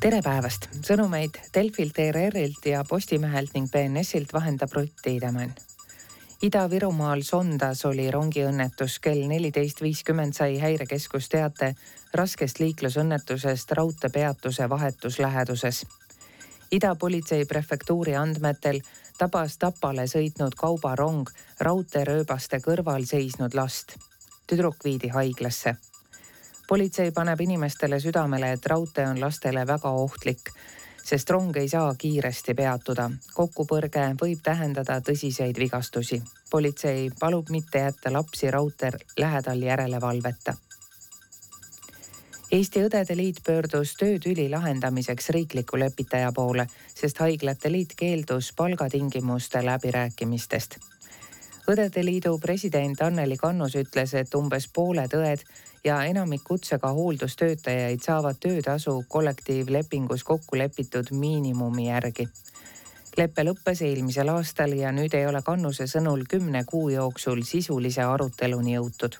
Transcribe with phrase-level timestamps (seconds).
[0.00, 5.52] tere päevast, sõnumeid Delfilt, ERR-ilt ja Postimehelt ning BNS-ilt vahendab Rutt Tiidemann.
[6.40, 11.74] Ida-Virumaal Sondas oli rongiõnnetus, kell neliteist viiskümmend sai häirekeskus teate
[12.16, 15.82] raskest liiklusõnnetusest raudteepeatuse vahetus läheduses.
[16.72, 18.80] Ida politsei prefektuuri andmetel
[19.18, 21.28] tabas Tapale sõitnud kaubarong
[21.60, 23.98] raudteerööbaste kõrval seisnud last.
[24.46, 25.76] tüdruk viidi haiglasse
[26.70, 30.50] politsei paneb inimestele südamele, et raudtee on lastele väga ohtlik,
[31.02, 33.10] sest rong ei saa kiiresti peatuda.
[33.34, 36.22] kokkupõrge võib tähendada tõsiseid vigastusi.
[36.50, 40.54] politsei palub mitte jätta lapsi raudtee lähedal järelevalveta.
[42.52, 50.78] Eesti Õdede Liit pöördus töötüli lahendamiseks riikliku lepitaja poole, sest Haiglate Liit keeldus palgatingimuste läbirääkimistest
[51.70, 55.44] õdede liidu president Anneli Kannus ütles, et umbes pooled õed
[55.84, 62.28] ja enamik kutsega hooldustöötajaid saavad töötasu kollektiivlepingus kokku lepitud miinimumi järgi.
[63.16, 68.74] lepe lõppes eelmisel aastal ja nüüd ei ole Kannuse sõnul kümne kuu jooksul sisulise aruteluni
[68.74, 69.16] jõutud.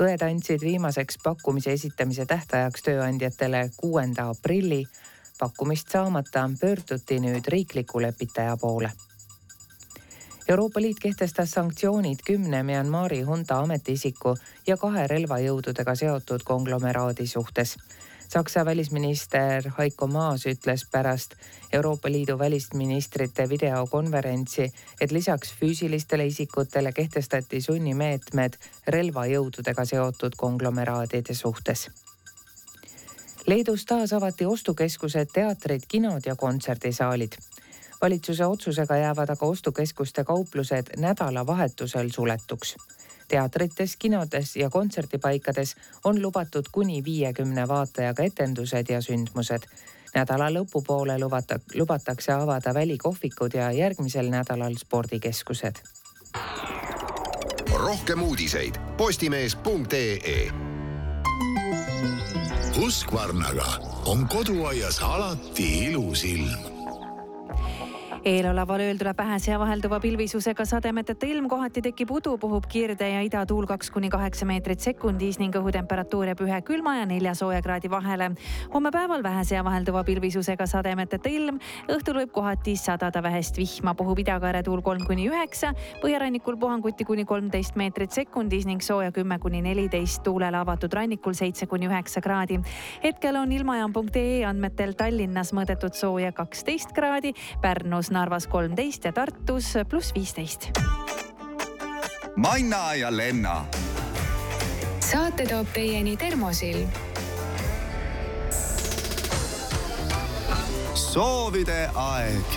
[0.00, 4.86] õed andsid viimaseks pakkumise esitamise tähtajaks tööandjatele kuuenda aprilli.
[5.38, 8.92] pakkumist saamata pöörduti nüüd riikliku lepitaja poole
[10.48, 14.34] Euroopa Liit kehtestas sanktsioonid kümne Myanmari hunta ametiisiku
[14.66, 17.76] ja kahe relvajõududega seotud konglomeraadi suhtes.
[18.28, 21.34] Saksa välisminister Heiko Maas ütles pärast
[21.72, 31.88] Euroopa Liidu välisministrite videokonverentsi, et lisaks füüsilistele isikutele kehtestati sunnimeetmed relvajõududega seotud konglomeraadide suhtes
[33.46, 37.36] Leedus taas avati ostukeskused, teatrid, kinod ja kontserdisaalid
[38.04, 42.76] valitsuse otsusega jäävad aga ostukeskuste kauplused nädalavahetusel suletuks.
[43.28, 49.62] teatrites, kinodes ja kontserdipaikades on lubatud kuni viiekümne vaatajaga etendused ja sündmused.
[50.14, 55.74] nädala lõpupoole lubata, lubatakse avada välikohvikud ja järgmisel nädalal spordikeskused.
[57.74, 60.50] rohkem uudiseid Postimees.ee
[62.76, 63.66] Husqvarnaga
[64.06, 66.73] on koduaias alati ilus ilm
[68.24, 73.20] eeloleval ööl tuleb vähese ja vahelduva pilvisusega sademeteta ilm, kohati tekib udu, puhub kirde ja
[73.20, 77.90] idatuul kaks kuni kaheksa meetrit sekundis ning õhutemperatuur jääb ühe külma ja nelja sooja kraadi
[77.92, 78.30] vahele.
[78.74, 81.58] homme päeval vähese ja vahelduva pilvisusega sademeteta ilm,
[81.92, 87.24] õhtul võib kohati sadada vähest vihma, puhub idakaare tuul kolm kuni üheksa, põhjarannikul puhanguti kuni
[87.24, 92.60] kolmteist meetrit sekundis ning sooja kümme kuni neliteist, tuulele avatud rannikul seitse kuni üheksa kraadi.
[93.04, 100.14] hetkel on ilmajaam.ee andmetel Tallinnas mõõdetud sooja kaksteist kraadi, Pärnus Narvas kolmteist ja Tartus pluss
[100.14, 100.70] viisteist.
[102.36, 103.64] Manna ja Lenna.
[105.00, 106.88] saate toob teieni Termosilm.
[111.14, 112.56] soovide aeg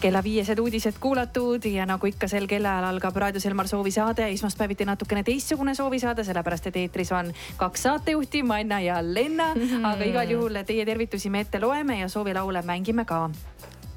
[0.00, 5.20] kella viiesed uudised kuulatud ja nagu ikka sel kellaajal algab Raadio Selmar soovisaade, esmaspäeviti natukene
[5.26, 7.28] teistsugune soovisaade, sellepärast et eetris on
[7.60, 9.60] kaks saatejuhti, Manna ja Lenna mm.
[9.68, 9.86] -hmm.
[9.86, 13.30] aga igal juhul teie tervitusi me ette loeme ja soovilaule mängime ka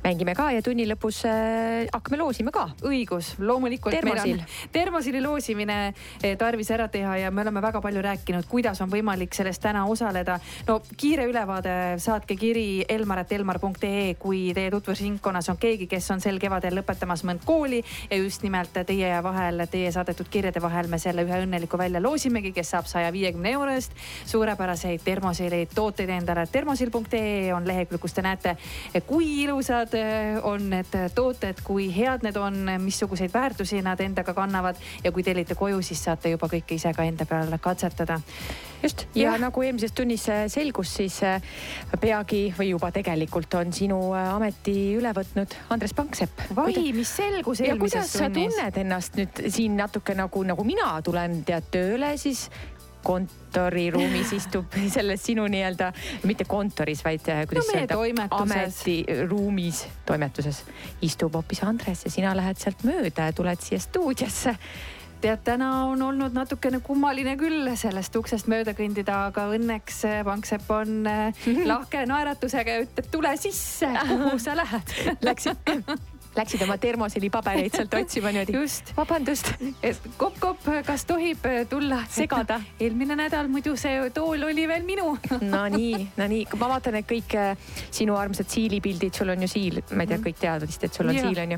[0.04, 2.66] mängime ka ja tunni lõpus äh, hakkame loosima ka.
[2.84, 3.96] õigus, loomulikult.
[3.96, 4.42] termosil.
[4.72, 5.78] termosili loosimine
[6.22, 9.86] eh, tarvis ära teha ja me oleme väga palju rääkinud, kuidas on võimalik selles täna
[9.88, 10.40] osaleda.
[10.68, 16.76] no kiire ülevaade, saatke kiri elmar.elmar.ee, kui teie tutvusringkonnas on keegi, kes on sel kevadel
[16.82, 21.42] lõpetamas mõnd kooli ja just nimelt teie vahel, teie saadetud kirjade vahel me selle ühe
[21.46, 26.48] õnneliku välja loosimegi, kes saab saja viiekümne euro eest suurepäraseid termosili tooteid endale.
[26.52, 28.58] termosil.ee on lehekülg, kus te näete,
[29.08, 34.34] kui ilusad millised eh, on need tooted, kui head need on, missuguseid väärtusi nad endaga
[34.34, 38.20] kannavad ja kui tellite koju, siis saate juba kõike ise ka enda peal katsetada.
[38.84, 41.42] just ja, ja nagu eelmises tunnis eh, selgus, siis eh,
[42.00, 46.50] peagi või juba tegelikult on sinu ameti üle võtnud Andres Panksepp.
[46.56, 47.80] vai, mis selgus eelmises tunnis?
[47.80, 52.50] kuidas sa tunned ennast nüüd siin natuke nagu, nagu mina tulen tead tööle, siis
[53.04, 55.92] kontoriruumis istub selles sinu nii-öelda,
[56.30, 58.00] mitte kontoris, vaid äh, kuidas no, öelda,
[58.40, 60.64] ametiruumis, toimetuses
[61.02, 64.58] istub hoopis Andres ja sina lähed sealt mööda ja tuled siia stuudiosse.
[65.24, 70.72] Tead, täna on olnud natukene kummaline küll sellest uksest mööda kõndida, aga õnneks äh, Panksepp
[70.76, 74.98] on äh, lahke naeratusega ja ütleb, tule sisse, kuhu sa lähed?
[75.24, 75.64] Läksid
[76.36, 78.56] Läksid oma termoseli pabereid sealt otsima niimoodi.
[78.58, 78.94] just.
[78.98, 79.52] vabandust.
[80.18, 82.60] kopp-kopp, kas tohib äh, tulla segada?
[82.80, 85.14] eelmine nädal muidu see tool oli veel minu
[85.54, 87.58] Nonii, nonii, ma vaatan, et kõik äh,
[87.92, 91.08] sinu armsad siilipildid, sul on ju siil, ma ei tea, kõik teavad vist, et sul
[91.08, 91.20] on Mhm.
[91.20, 91.30] Jaa.
[91.30, 91.58] siil on ju.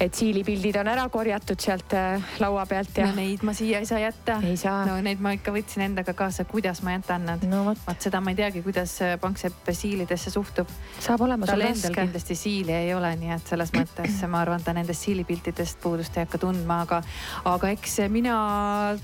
[0.00, 3.86] et siilipildid on ära korjatud sealt äh, laua pealt ja no neid ma siia ei
[3.86, 4.38] saa jätta.
[4.86, 7.42] no neid ma ikka võtsin endaga kaasa, kuidas ma jätan nad.
[7.50, 10.68] no vot, seda ma ei teagi, kuidas Panksepp siilidesse suhtub.
[11.00, 11.90] saab olema sul raske.
[11.96, 16.26] kindlasti siili ei ole, nii et selles mõttes ma arvan, ta nendest siilipiltidest puudust ei
[16.26, 17.00] hakka tundma, aga,
[17.48, 18.34] aga eks mina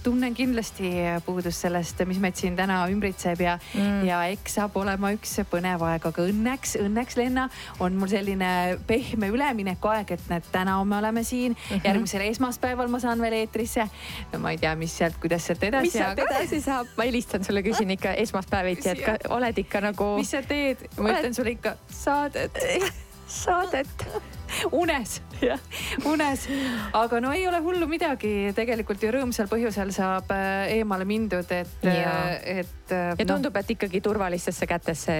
[0.05, 0.91] tunnen kindlasti
[1.27, 5.83] puudust sellest, mis meid siin täna ümbritseb ja mm., ja eks saab olema üks põnev
[5.89, 7.49] aeg, aga õnneks, õnneks Lenna
[7.85, 8.51] on mul selline
[8.89, 11.65] pehme üleminekuaeg, et näed, täna me oleme siin mm.
[11.71, 11.89] -hmm.
[11.89, 13.89] järgmisel esmaspäeval ma saan veel eetrisse.
[14.33, 15.91] no ma ei tea, mis sealt, kuidas sealt edasi.
[15.91, 20.15] mis sealt edasi saab, ma helistan sulle, küsin ikka esmaspäeviti, et ka, oled ikka nagu
[20.17, 20.89] mis sa teed?
[20.99, 22.59] ma ütlen sulle ikka saadet
[23.29, 24.38] saadet.
[24.83, 25.19] unes,
[26.09, 26.47] unes,
[26.97, 31.87] aga no ei ole hullu midagi, tegelikult ju rõõmsal põhjusel saab äh, eemale mindud, et,
[31.87, 32.19] Jaa.
[32.43, 32.93] et.
[32.93, 35.17] äh, ja tundub, et ikkagi turvalistesse kätesse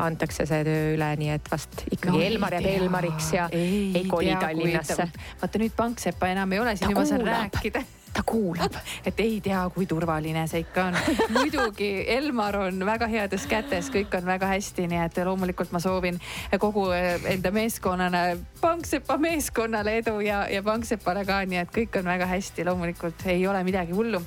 [0.00, 4.34] antakse see töö üle, nii et vast ikkagi Elmar jääb Elmariks ja ei, ei koli
[4.40, 5.10] Tallinnasse.
[5.42, 8.74] vaata nüüd Panksepa enam ei ole, siis nüüd ma saan rääkida ta kuulab.
[9.06, 10.96] et ei tea, kui turvaline see ikka on.
[11.36, 16.18] muidugi Elmar on väga heades kätes, kõik on väga hästi, nii et loomulikult ma soovin
[16.60, 18.24] kogu eh, enda meeskonnana,
[18.60, 23.46] Panksepa meeskonnale edu ja, ja Panksepale ka, nii et kõik on väga hästi, loomulikult ei
[23.48, 24.22] ole midagi hullu.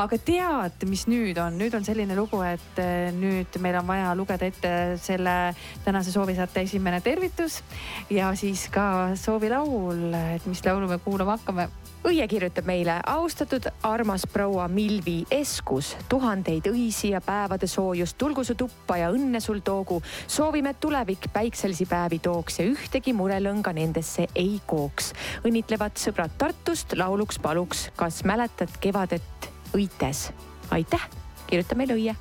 [0.00, 4.14] aga tead, mis nüüd on, nüüd on selline lugu, et eh, nüüd meil on vaja
[4.18, 5.36] lugeda ette selle
[5.84, 7.62] tänase soovisaate esimene tervitus
[8.10, 10.06] ja siis ka soovilaul,
[10.36, 11.68] et mis laulu me kuulama hakkame
[12.04, 18.52] Õie kirjutab meile, austatud armas proua Milvi Eskus, tuhandeid õisi ja päevade soojust, tulgu su
[18.60, 20.02] tuppa ja õnne sul toogu.
[20.28, 25.12] soovime, et tulevik päikselisi päevi tooks ja ühtegi murelõnga nendesse ei kooks.
[25.48, 30.30] õnnitlevad sõbrad Tartust, lauluks paluks, kas mäletad kevadet õites?
[30.70, 31.08] aitäh,
[31.54, 32.14] kirjuta meile Õie.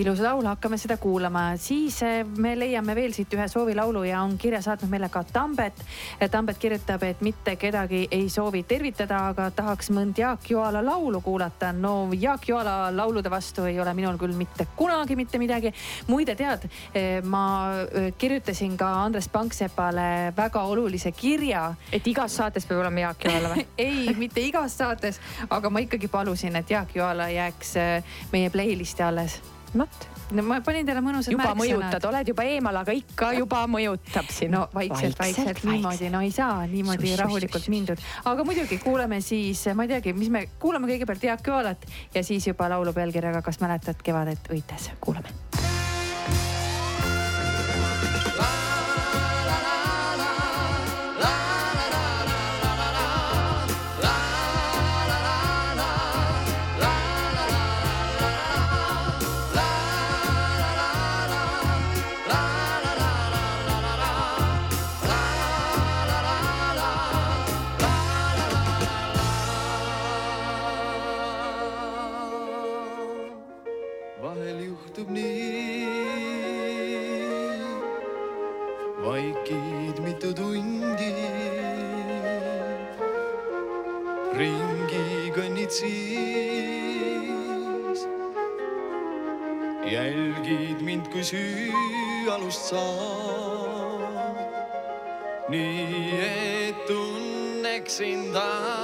[0.00, 4.38] ilus laul, hakkame seda kuulama, siis eh, me leiame veel siit ühe soovilaulu ja on
[4.40, 5.82] kirja saatnud meile ka Tambet.
[6.30, 11.72] Tambet kirjutab, et mitte kedagi ei soovi tervitada, aga tahaks mõnd Jaak Joala laulu kuulata.
[11.72, 15.72] no Jaak Joala laulude vastu ei ole minul küll mitte kunagi mitte midagi.
[16.06, 16.68] muide, tead,
[17.24, 17.44] ma
[17.92, 23.52] eh, kirjutasin ka Andres Panksepale väga olulise kirja et igas saates peab olema Jaak Joala
[23.52, 23.64] või?
[23.88, 25.20] ei, mitte igas saates,
[25.50, 29.40] aga ma ikkagi palusin, et Jaak Joala jääks eh, meie playlist'i alles
[29.76, 31.60] vot, no ma panin teile mõnusad juba märksõnad.
[31.60, 34.54] mõjutad, oled juba eemal, aga ikka juba mõjutab sind.
[34.54, 37.74] no vaikselt, vaikselt niimoodi, no ei saa niimoodi šuš, rahulikult šuš.
[37.74, 38.06] mindud.
[38.32, 42.48] aga muidugi kuulame siis, ma ei teagi, mis me kuulame kõigepealt Jaak Joalat ja siis
[42.48, 45.47] juba laulu pealkirjaga Kas mäletad kevadet õites, kuulame.
[97.98, 98.77] Tunneksin taas,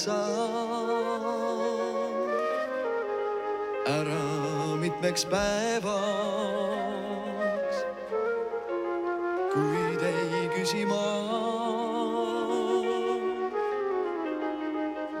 [0.00, 0.20] lähed sa
[3.86, 5.86] ära mitmeks päevaks,
[9.52, 11.10] kuid ei küsi ma,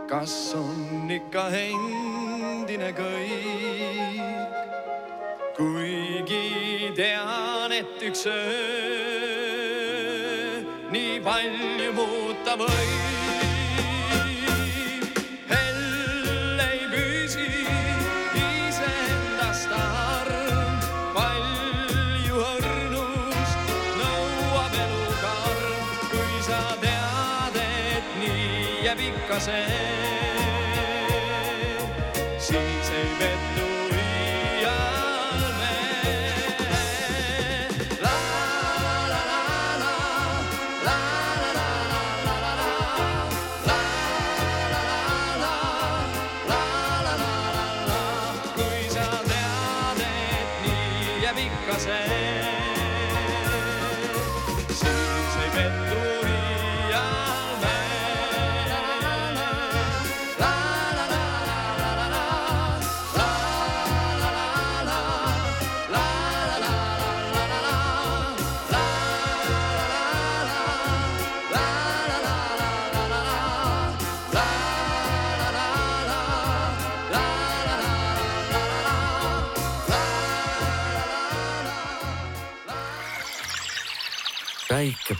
[0.08, 4.54] kas on ikka endine kõik,
[5.56, 9.00] kuigi tean, et üks öö
[10.90, 13.09] nii palju muuta võib.
[29.40, 29.64] Ikka see,
[32.38, 33.59] siis ei pettu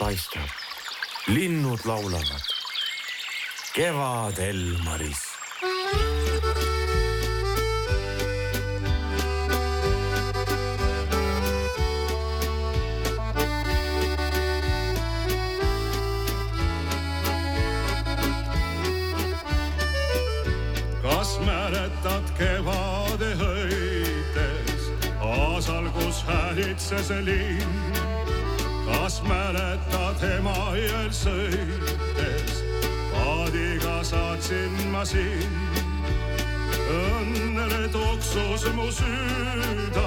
[0.01, 0.49] paistab,
[1.27, 2.45] linnud laulavad.
[3.75, 5.23] kevad Elmaris.
[21.03, 24.89] kas mäletad kevade hõites,
[25.21, 28.20] aasal, kus häälitses linn?
[28.91, 32.63] Kas mäletad Emajõel sõites,
[33.15, 35.71] paadiga saatsin ma sind?
[36.91, 40.07] õnnele tuksus mu süda,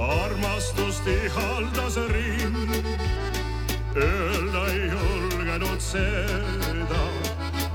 [0.00, 2.88] armastust ihaldas rind.
[3.94, 7.04] Öelda ei julgenud seda,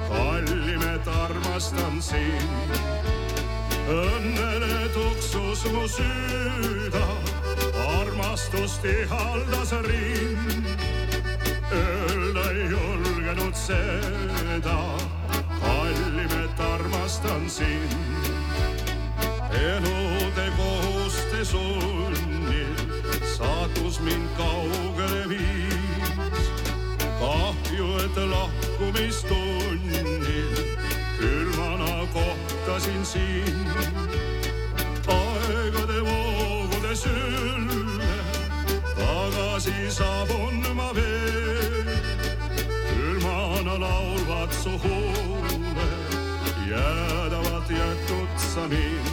[0.10, 2.76] kallim, et armastan sind.
[3.92, 7.06] õnnele tuksus mu süda,
[8.36, 10.66] armastust ihaldas rind.
[11.72, 14.98] Öelda ei julgenud seda,
[15.62, 17.96] kallim, et armastan sind.
[19.52, 22.76] elude kohuste sunnil
[23.38, 26.50] saatus mind kaugele viis.
[27.20, 30.56] kahju, et lahkumistunnil
[31.20, 33.68] külmana kohtasin sind.
[35.08, 37.85] aegade voogude sülle
[39.56, 41.88] tagasi saabun ma veel.
[42.92, 46.12] külmana laulvad su huuled,
[46.72, 49.08] jäädavad jätud sa mind.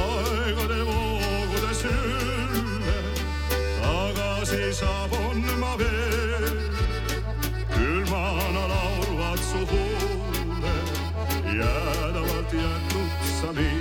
[0.00, 2.96] aegade voogude sülle
[3.82, 6.56] tagasi saabun ma veel.
[7.74, 10.88] külmana laulvad su huuled,
[11.60, 13.79] jäädavad jätud sa mind.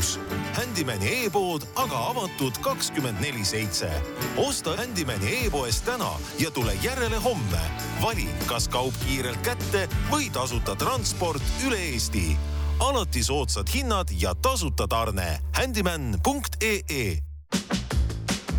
[0.00, 0.18] lukus.
[0.56, 3.90] Handymani e-pood aga avatud kakskümmend neli seitse.
[4.36, 7.60] osta Handymani e-poest täna ja tule järele homme.
[8.02, 12.36] vali, kas kaup kiirelt kätte või tasuta transport üle Eesti.
[12.80, 15.40] alati soodsad hinnad ja tasuta tarne.
[15.52, 17.18] Handyman.ee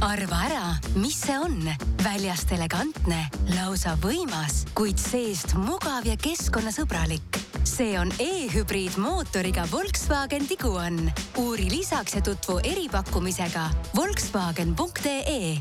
[0.01, 1.69] arva ära, mis see on.
[2.03, 7.30] väljast elegantne, lausa võimas, kuid seest mugav ja keskkonnasõbralik
[7.63, 11.11] see on e-hübriidmootoriga Volkswagen Tiguan.
[11.37, 15.57] uuri lisaks ja tutvu eripakkumisega Volkswagen.ee.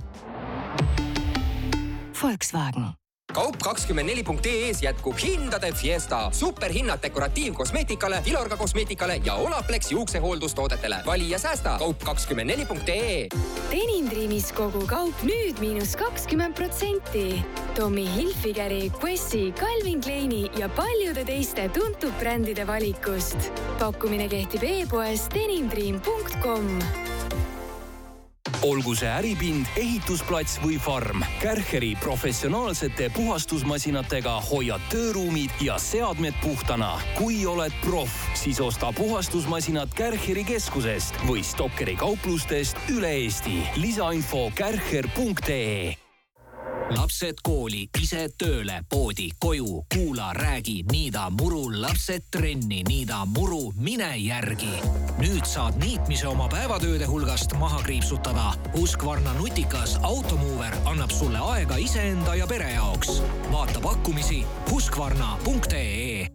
[2.23, 3.00] Volkswagen
[3.31, 6.29] kaup24.ee-s jätkub hindade fiesta.
[6.33, 10.97] superhinnad dekoratiivkosmeetikale, Filorga kosmeetikale ja Olaplex juuksehooldustoodetele.
[11.07, 13.27] vali ja säästa kaup24.ee.
[13.71, 17.45] Denim Dreamis kogu kaup nüüd miinus kakskümmend protsenti.
[17.75, 23.37] Tommy Hilfigeri, Quessi, Calvin Kleini ja paljude teiste tuntud brändide valikust.
[23.79, 27.10] pakkumine kehtib e-poes denimdream.com
[28.63, 36.99] olgu see äripind, ehitusplats või farm, Kärcheri professionaalsete puhastusmasinatega hoiad tööruumid ja seadmed puhtana.
[37.19, 43.63] kui oled proff, siis osta puhastusmasinad Kärcheri keskusest või Stokkeri kauplustest üle Eesti.
[43.77, 46.00] lisainfo kärcher.ee
[46.97, 54.11] lapsed kooli, ise tööle, poodi, koju, kuula, räägi, niida muru, lapsed trenni, niida muru, mine
[54.19, 54.73] järgi.
[55.21, 58.53] nüüd saad niitmise oma päevatööde hulgast maha kriipsutada.
[58.77, 63.23] Husqvarna nutikas automuuver annab sulle aega iseenda ja pere jaoks.
[63.53, 66.27] vaata pakkumisi husqvarna.ee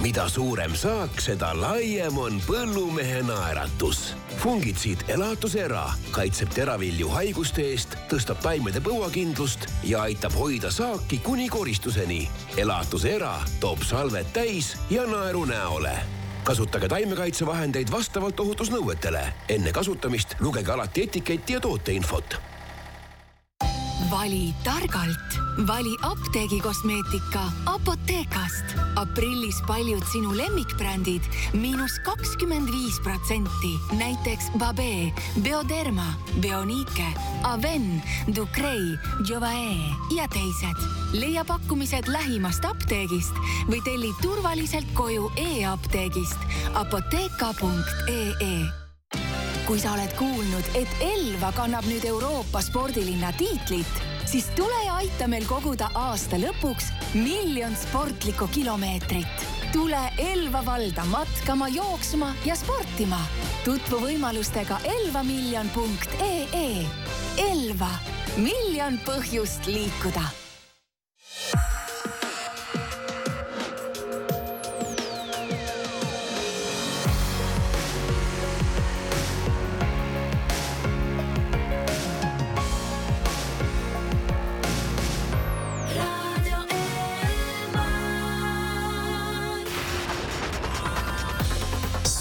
[0.00, 4.14] mida suurem saak, seda laiem on põllumehe naeratus.
[4.40, 12.28] fungitsiid elatusera kaitseb teravilju haiguste eest, tõstab taimede põuakindlust ja aitab hoida saaki kuni koristuseni.
[12.56, 15.98] elatusera toob salved täis ja naeru näole
[16.44, 19.26] kasutage taimekaitsevahendeid vastavalt ohutusnõuetele.
[19.48, 22.40] enne kasutamist lugege alati etiketti ja tooteinfot
[24.10, 28.64] vali targalt, vali apteegikosmeetika Apothekast.
[28.96, 31.22] aprillis paljud sinu lemmikbrändid
[31.54, 35.12] miinus kakskümmend viis protsenti, näiteks Babe,
[35.42, 37.06] Bioderma, Bionique,
[37.42, 38.02] Aven,
[38.36, 38.98] Ducrei,
[39.28, 39.76] Jovae
[40.16, 40.82] ja teised.
[41.12, 43.34] leia pakkumised lähimast apteegist
[43.70, 46.38] või telli turvaliselt koju e-apteegist
[46.74, 48.79] apotheka.ee
[49.70, 55.28] kui sa oled kuulnud, et Elva kannab nüüd Euroopa spordilinna tiitlit, siis tule ja aita
[55.30, 59.46] meil koguda aasta lõpuks miljon sportlikku kilomeetrit.
[59.70, 63.22] tule Elva valda matkama, jooksma ja sportima.
[63.64, 66.86] tutvu võimalustega elvamiljon.ee.
[67.46, 67.94] Elva,
[68.42, 70.39] miljon põhjust liikuda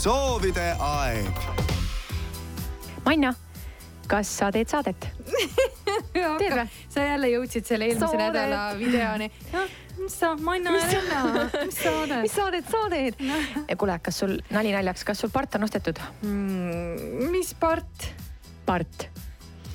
[0.09, 1.41] soovide aeg.
[3.05, 3.29] Manja,
[4.09, 5.05] kas sa teed saadet?
[6.13, 6.63] teed või?
[6.89, 8.23] sa jälle jõudsid selle eelmise Saadet.
[8.23, 9.27] nädala videoni.
[9.99, 12.23] mis sa, Manna ja Renna, mis saadet?
[12.25, 13.21] mis saadet sa teed?
[13.77, 17.29] kuule, kas sul, nali naljaks, kas sul part on ostetud mm,?
[17.29, 18.09] mis part?
[18.65, 19.05] part.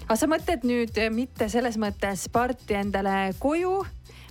[0.09, 3.85] aga sa mõtled nüüd eh, mitte selles mõttes parti endale koju,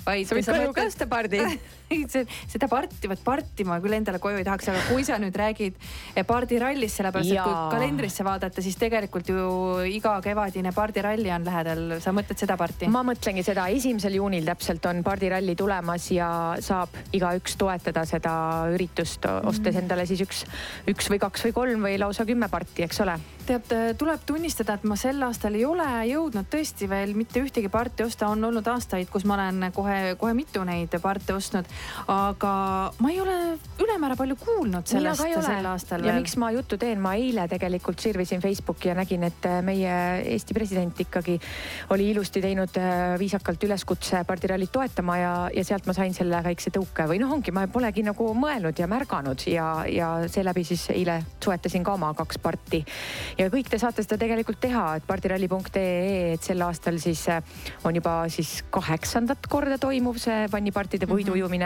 [0.03, 0.27] vaid.
[0.27, 1.39] Sa võid koju ka osta pardi.
[2.53, 5.77] seda parti, vot parti ma küll endale koju ei tahaks, aga kui sa nüüd räägid
[6.15, 9.47] eh, pardirallist, sellepärast et kui kalendrisse vaadata, siis tegelikult ju
[9.89, 11.83] iga kevadine pardiralli on lähedal.
[12.03, 12.89] sa mõtled seda parti?
[12.91, 16.29] ma mõtlengi seda, esimesel juunil täpselt on pardiralli tulemas ja
[16.63, 18.33] saab igaüks toetada seda
[18.73, 20.43] üritust, ostes endale siis üks,
[20.89, 23.17] üks või kaks või kolm või lausa kümme parti, eks ole.
[23.47, 28.05] tead, tuleb tunnistada, et ma sel aastal ei ole jõudnud tõesti veel mitte ühtegi parti
[28.05, 31.67] osta, on olnud aastaid, kus ma olen kohe-kohe mitu neid parte ostnud.
[32.07, 32.53] Aga
[32.99, 33.37] ma ei ole
[33.81, 38.41] ülemäära palju kuulnud sellest sel aastal ja miks ma juttu teen, ma eile tegelikult sirvisin
[38.43, 39.93] Facebooki ja nägin, et meie
[40.33, 41.37] Eesti president ikkagi
[41.93, 46.73] oli ilusti teinud äh, viisakalt üleskutse pardirallit toetama ja, ja sealt ma sain selle väikse
[46.73, 47.07] tõuke.
[47.09, 51.85] Või noh, ongi, ma polegi nagu mõelnud ja märganud ja, ja seeläbi siis eile soetasin
[51.85, 52.83] ka oma kaks parti.
[53.37, 57.41] ja kõik te saate seda tegelikult teha, et pardiralli.ee, et sel aastal siis äh,
[57.87, 61.62] on juba siis kaheksandat korda toimuv see vannipartide võiduujumine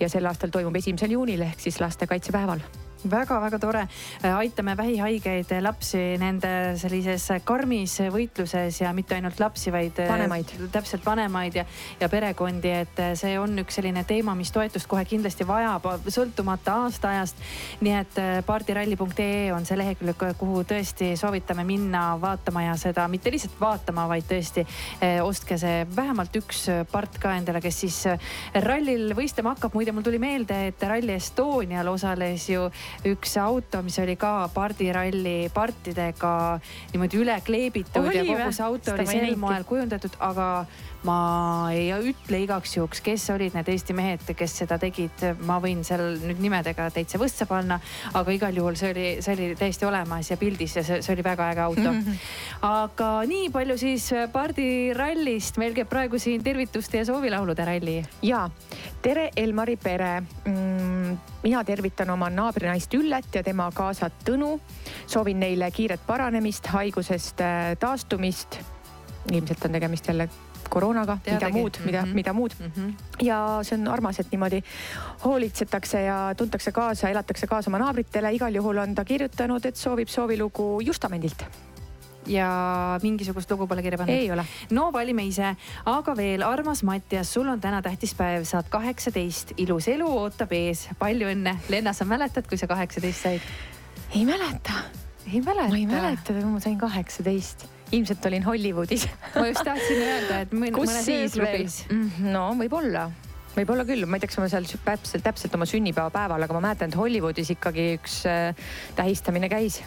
[0.00, 2.62] ja sel aastal toimub esimesel juunil ehk siis lastekaitsepäeval
[3.10, 3.86] väga-väga tore.
[4.22, 10.52] aitame vähihaigeid lapsi nende sellises karmis võitluses ja mitte ainult lapsi, vaid Vanemaid.
[10.72, 11.64] täpselt vanemaid ja,
[12.00, 17.40] ja perekondi, et see on üks selline teema, mis toetust kohe kindlasti vajab, sõltumata aastaajast.
[17.80, 23.56] nii et pardiralli.ee on see lehekülg, kuhu tõesti soovitame minna vaatama ja seda mitte lihtsalt
[23.60, 24.66] vaatama, vaid tõesti
[25.24, 28.00] ostke see vähemalt üks part ka endale, kes siis
[28.66, 29.74] rallil võistlema hakkab.
[29.74, 32.68] muide, mul tuli meelde, et Rally Estonial osales ju
[33.10, 36.34] üks auto, mis oli ka pardiralli partidega
[36.92, 40.48] niimoodi üle kleebitud Oli ja kogu see auto oli sel moel kujundatud, aga
[41.06, 45.80] ma ei ütle igaks juhuks, kes olid need Eesti mehed, kes seda tegid, ma võin
[45.86, 47.78] seal nüüd nimedega täitsa võssa panna,
[48.18, 51.24] aga igal juhul see oli, see oli täiesti olemas ja pildis ja see, see oli
[51.24, 51.94] väga äge auto.
[52.84, 57.96] aga nii palju siis pardirallist, meil käib praegu siin tervituste ja soovilaulude ralli.
[58.26, 58.44] ja
[59.02, 61.16] tere, Elmari pere mm,.
[61.46, 64.58] mina tervitan oma naabrinaist Üllet ja tema kaasat Tõnu.
[65.06, 68.60] soovin neile kiiret paranemist, haigusest äh, taastumist.
[69.32, 70.28] ilmselt on tegemist jälle
[70.70, 72.14] koroonaga, mida muud, mida, Mhm.
[72.14, 72.54] mida muud.
[73.22, 74.62] ja see on armas, et niimoodi
[75.24, 78.32] hoolitsetakse ja tuntakse kaasa, elatakse kaasa oma naabritele.
[78.34, 81.44] igal juhul on ta kirjutanud, et soovib soovilugu Justamendilt.
[82.26, 84.14] ja mingisugust lugu pole kirja pannud?
[84.14, 84.44] ei ole.
[84.70, 85.56] no valime ise,
[85.86, 90.88] aga veel, armas Mattias, sul on täna tähtis päev, saad kaheksateist, ilus elu ootab ees,
[90.98, 91.56] palju õnne.
[91.68, 93.40] Lenna, sa mäletad, kui sa kaheksateist said?
[94.14, 94.72] ei mäleta.
[95.32, 95.68] ei mäleta?
[95.68, 97.66] ma ei mäleta, kui ma sain kaheksateist.
[97.92, 99.08] Ilmselt olin Hollywoodis.
[99.34, 101.66] ma just tahtsin öelda, et mõn- kus siis veel?
[102.30, 103.08] No võib-olla,
[103.56, 106.92] võib-olla küll, ma ei tea, kas ma seal täpselt, täpselt oma sünnipäevapäeval, aga ma mäletan,
[106.92, 108.54] et Hollywoodis ikkagi üks äh,
[108.98, 109.80] tähistamine käis.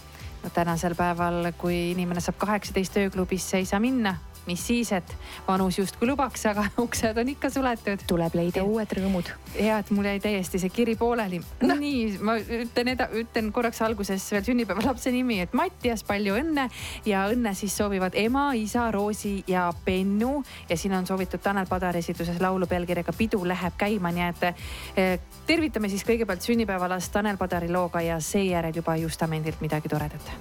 [0.44, 5.16] no tänasel päeval, kui inimene saab kaheksateist ööklubisse, ei saa minna, mis siis, et
[5.48, 8.04] vanus justkui lubaks, aga uksed on ikka suletud.
[8.08, 9.32] tuleb leida uued rõõmud.
[9.60, 11.76] ja, et mul jäi täiesti see kiri pooleli no..
[11.80, 16.68] nii, ma ütlen, ütlen korraks alguses veel sünnipäevalapse nimi, et Mattias, palju õnne
[17.06, 21.98] ja õnne siis soovivad ema, isa, Roosi ja Pennu ja siin on soovitud Tanel Padar
[21.98, 25.14] esituses laulu pealkirjaga Pidu läheb käima, nii et eh,
[25.48, 30.36] tervitame siis kõigepealt sünnipäevalast Tanel Padari looga ja seejärel juba Justamendilt midagi toredat.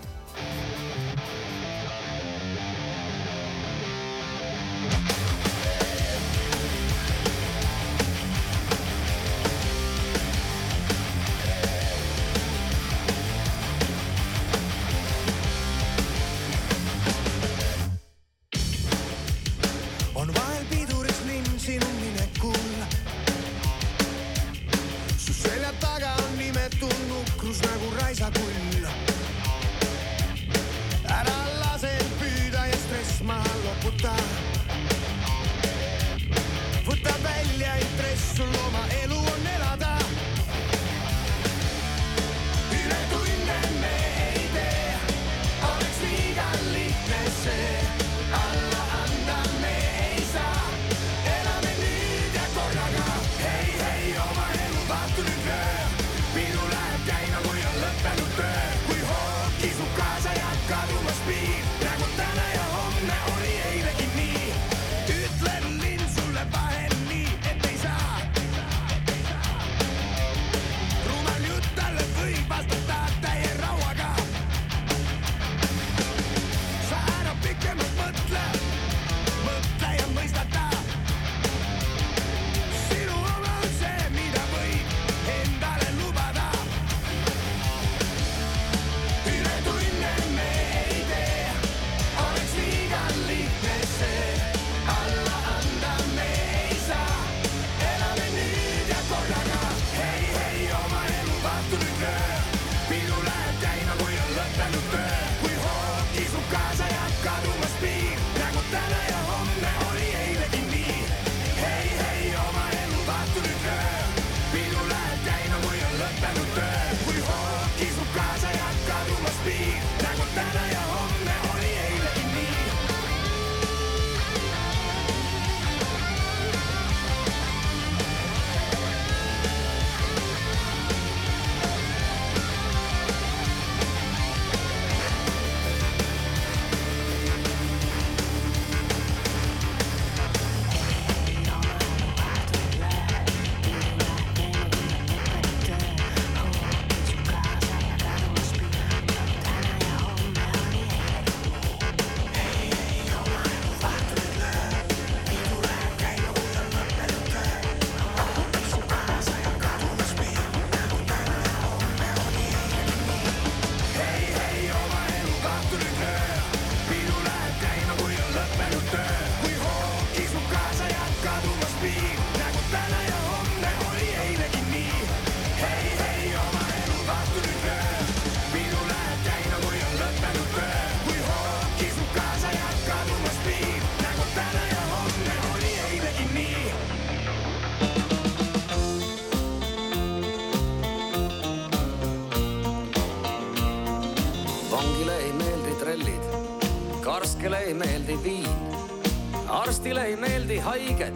[200.73, 201.15] Haiged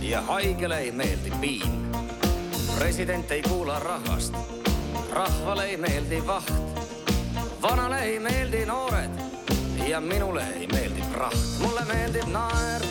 [0.00, 1.92] ja haigele ei meeldi piin.
[2.78, 4.34] president ei kuula rahvast,
[5.10, 6.52] rahvale ei meeldi vaht.
[7.62, 9.10] vanale ei meeldi noored
[9.88, 11.36] ja minule ei meeldi praht.
[11.58, 12.82] mulle meeldib naer,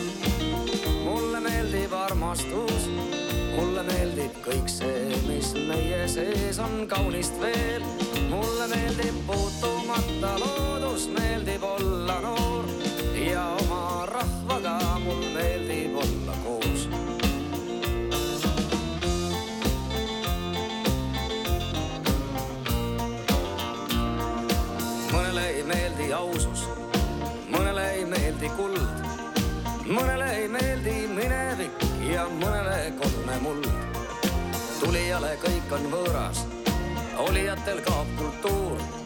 [1.04, 2.88] mulle meeldib armastus,
[3.56, 7.84] mulle meeldib kõik see, mis meie sees on kaunist veel.
[8.30, 12.64] mulle meeldib puutumata loodus, meeldib olla noor
[13.20, 13.95] ja oma
[15.34, 16.88] meeldib olla koos.
[25.12, 26.66] mõnele ei meeldi ausus,
[27.50, 29.06] mõnele ei meeldi kuld,
[29.86, 33.70] mõnele ei meeldi minevik ja mõnele kodune muld.
[34.80, 36.44] tulijale kõik on võõras,
[37.28, 39.05] olijatel kaob kultuur,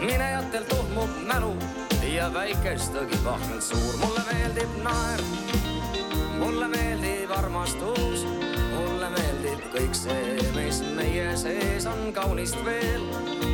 [0.00, 1.54] minejatel tuhmub mälu
[2.14, 3.96] ja väikest õgib ahvel suur.
[4.00, 5.22] mulle meeldib naer,
[6.38, 8.24] mulle meeldib armastus,
[8.74, 13.04] mulle meeldib kõik see, mis meie sees on kaunist veel.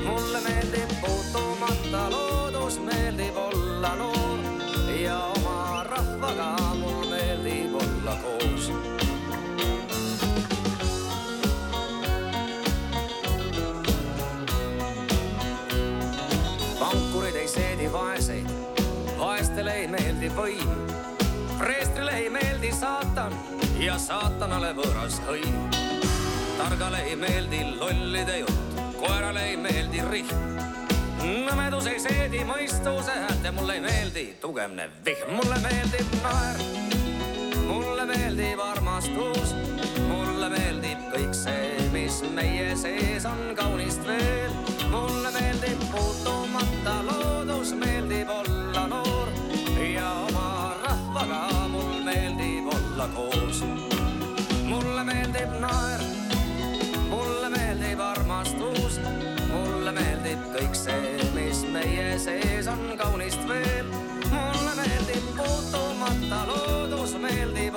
[0.07, 4.25] mulle meeldib puutumata loodus, meeldib olla noor
[5.01, 8.54] ja oma rahvaga mul meeldib olla koos.
[19.55, 20.71] Vaestele ei meeldi võim.
[21.59, 23.33] preestrile ei meeldi saatan
[23.79, 25.69] ja saatanale võõras hõim.
[26.59, 30.59] targale ei meeldi lollide jutt, koerale ei meeldi rihm.
[31.47, 35.37] nõmedus ei seedi mõistuse häält ja mulle ei meeldi tugevnev vihm.
[35.37, 36.59] mulle meeldib naer,
[37.69, 39.55] mulle meeldib armastus,
[40.09, 44.51] mulle meeldib kõik see, mis meie sees on kaunist veel.
[44.91, 48.14] mulle meeldib puutumata loodus, meeldib
[55.45, 56.01] meeldib naer,
[57.11, 58.97] mulle meeldib armastus,
[59.51, 63.91] mulle meeldib kõik see, mis meie sees on kaunist veel.
[64.31, 67.74] mulle meeldib puutumata loodus, meeldib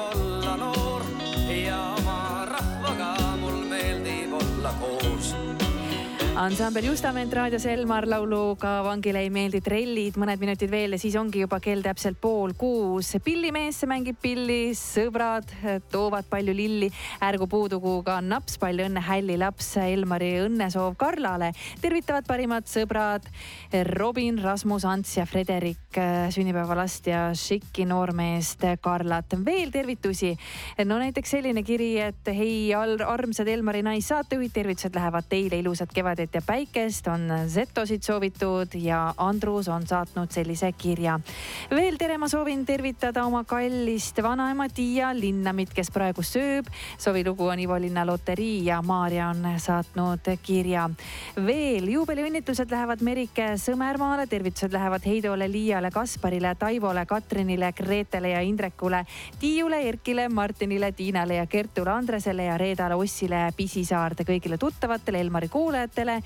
[6.37, 11.41] ansambel Justament raadios Elmar lauluga Vangile ei meeldi trellid, mõned minutid veel ja siis ongi
[11.41, 13.15] juba kell täpselt pool kuus.
[13.25, 15.49] pillimees mängib pilli, sõbrad
[15.89, 16.91] toovad palju lilli,
[17.25, 21.53] ärgu puudugu ka naps, palju õnne hälli laps, Elmari õnnesoov Karlale.
[21.81, 23.25] tervitavad parimad sõbrad
[23.97, 25.97] Robin, Rasmus, Ants ja Frederik,
[26.29, 29.33] sünnipäevalast ja šikki noormeest Karlat.
[29.45, 30.35] veel tervitusi,
[30.85, 36.41] no näiteks selline kiri, et hei armsad Elmari naissaatejuhid, tervitused lähevad teile, ilusat kevadet ja
[36.41, 41.19] päikest on Zetosid soovitud ja Andrus on saatnud sellise kirja.
[41.69, 46.67] veel tere, ma soovin tervitada oma kallist vanaema Tiia Linnamit, kes praegu sööb.
[46.97, 50.89] soovilugu on Ivo Linna loterii ja Maarja on saatnud kirja.
[51.45, 59.05] veel juubeliõnnitlused lähevad Merike Sõmermaale, tervitused lähevad Heidole, Liiale, Kasparile, Taivole, Katrinile, Gretele ja Indrekule,
[59.39, 66.16] Tiiule, Erkile, Martinile, Tiinale ja Kertule, Andresele ja Reedale, Ossile, Pisisaarde, kõigile tuttavatele, Elmari kuulajatele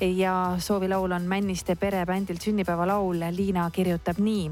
[0.00, 3.20] ja soovilaul on Männiste perebändilt sünnipäevalaul.
[3.30, 4.50] Liina kirjutab nii.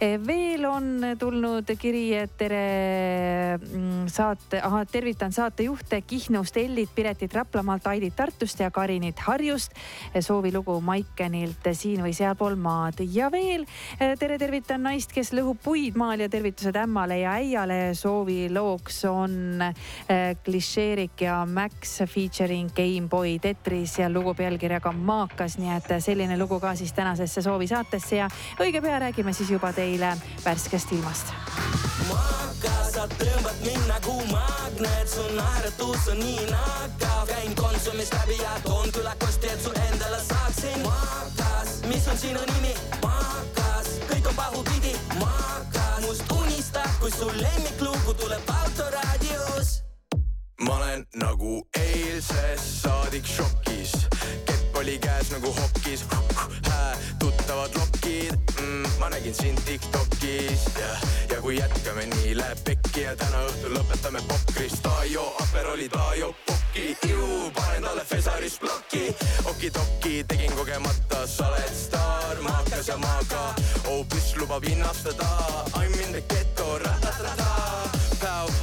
[0.00, 8.16] Veel on tulnud kiri, et tere mm, saate, tervitan saatejuhte Kihnust, Ellit, Piretit Raplamaalt, Aidit
[8.16, 9.76] Tartust ja Karinit Harjust.
[10.20, 13.66] soovilugu Maikenilt siin või sealpool maad ja veel
[13.98, 17.94] tere, tervitan naist, kes lõhub puid maal ja tervitused ämmale ja äiale.
[17.94, 19.60] soovilooks on
[20.44, 26.74] klišeerik ja Max featuring Gameboy Tetris ja lugu pealkirjaga Maakas, nii et selline lugu ka
[26.74, 29.89] siis tänasesse soovisaatesse ja õige pea räägime siis juba teile
[30.44, 31.26] värskest ilmast.
[32.92, 37.26] sa tõmbad mind nagu magnet, su naeratus on nii nakav.
[37.26, 40.82] käin Konsumist läbi ja toon külakosti, et su endale saaksin.
[40.82, 42.74] maakas, mis on sinu nimi?
[43.02, 44.94] maakas, kõik on pahupidi.
[45.18, 49.82] maakas, must unistab, kui su lemmiklugu tuleb autoraadios.
[50.60, 53.92] ma olen nagu eilsest saadik šokis,
[54.80, 56.04] oli käes nagu hokis,
[57.18, 58.34] tuttavad lokid.
[58.60, 60.64] Mm,, ma nägin sind Tiktokis.
[60.80, 60.96] Ja,
[61.30, 66.96] ja kui jätkame nii, läheb pekki ja täna õhtul lõpetame pokris, Taio, Aperoli, Taio, pokki,
[67.08, 69.14] ju, panen talle Fesaris plokki,
[69.44, 73.50] okidoki, tegin kogemata, sa oled staar, maakas ja maaga,
[73.84, 75.28] hoopis lubab hinnastada,
[75.76, 77.69] I m in the ghetto, ratatata,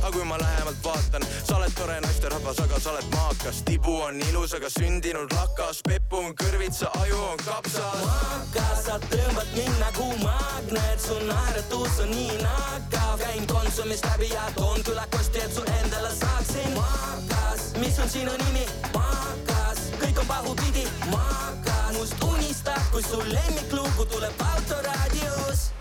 [0.07, 4.21] aga kui ma lähemalt vaatan, sa oled tore naisterahvas, aga sa oled maakas, tibu on
[4.29, 8.05] ilus, aga sündinud lakas, pepu on kõrvitsa, aju on kapsas.
[8.05, 14.47] maakas, sa tõmbad mind nagu magnet, su naeratus on nii nakav, käin Konsumist läbi ja
[14.55, 16.71] toon külakosti, et su endale saaksin.
[16.77, 18.63] Maakas, mis on sinu nimi,
[18.95, 25.71] maakas, kõik on pahupidi, maakas, must unistad, kui su lemmiklugu tuleb autoraadios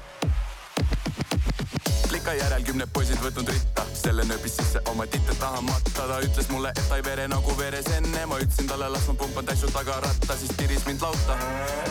[2.26, 6.48] klika järel kümned poisid võtnud ritta, selle nööbis sisse oma titte taha matta, ta ütles
[6.50, 9.70] mulle, et ta ei vere nagu veres enne, ma ütlesin talle, las ma pumpan täitsu
[9.70, 11.36] tagaratta, siis tiris mind lauta.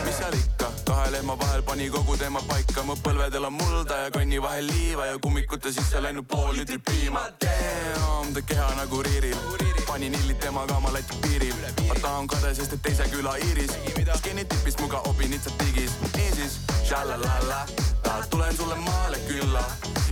[0.04, 4.10] mis seal ikka, kahe lehma vahel pani kogu teema paika, mu põlvedel on mulda ja
[4.12, 7.24] kanni vahel liiva ja kummikute sisse läinud pool liitrit piima.
[7.40, 9.40] Damn, ta keha nagu riiril,
[9.88, 11.56] panin illid temaga oma Läti piiril,
[11.88, 13.72] ma tahan kade, sest et teise küla Iiris,
[14.20, 17.64] skinny tipis muga obinitsad tigis, niisiis, šalalala,
[18.06, 19.64] tahad, tulen sulle maale külla.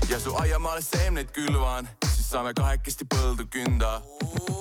[0.09, 4.01] Ja su aiamaale seemneid külvan, siis saame kahekesti põldu künda.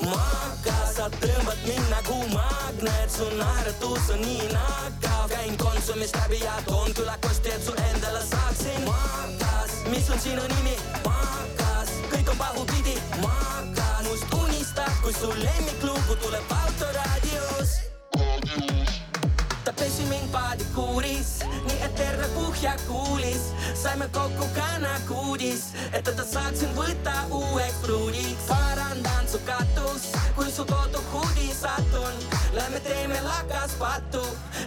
[0.05, 6.55] maakas, sa tõmbad mind nagu magnet, su naeratus on nii nakav, käin Konsumist läbi ja
[6.65, 8.85] toon külakosti, et su endale saaksin.
[8.85, 16.19] Maakas, mis on sinu nimi, maakas, kõik on pahupidi, maakas, must unistad, kui su lemmiklugu
[16.21, 17.79] tuleb autoraadios.
[19.63, 21.42] ta pesi mind paadikuuris,
[21.93, 28.47] nii et terve põhja kuulis, saime kokku kanakuudis, et teda saaksin võtta uueks pruudiks.
[28.47, 32.13] parandan su katus, kui su kodu huudi satun,
[32.53, 34.21] lähme teeme lakaspatu,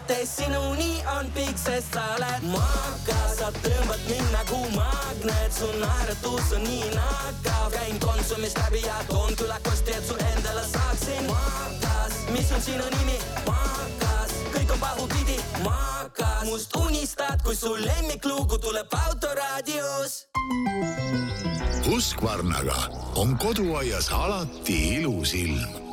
[0.07, 6.53] tee sinuni on pikk, sest sa oled maakas, sa tõmbad mind nagu magnet, su naeratus
[6.53, 12.53] on nii nakav, käin Konsumist läbi ja toon külakosti, et su endale saaksin maakas, mis
[12.53, 15.26] on sinu nimi, maakas, kõik on pahupidi,
[15.67, 20.27] maakas, must unistad, kui su lemmiklugu tuleb autoraadios.
[21.87, 22.79] Husqvarnaga
[23.15, 25.86] on koduaias alati ilus ilm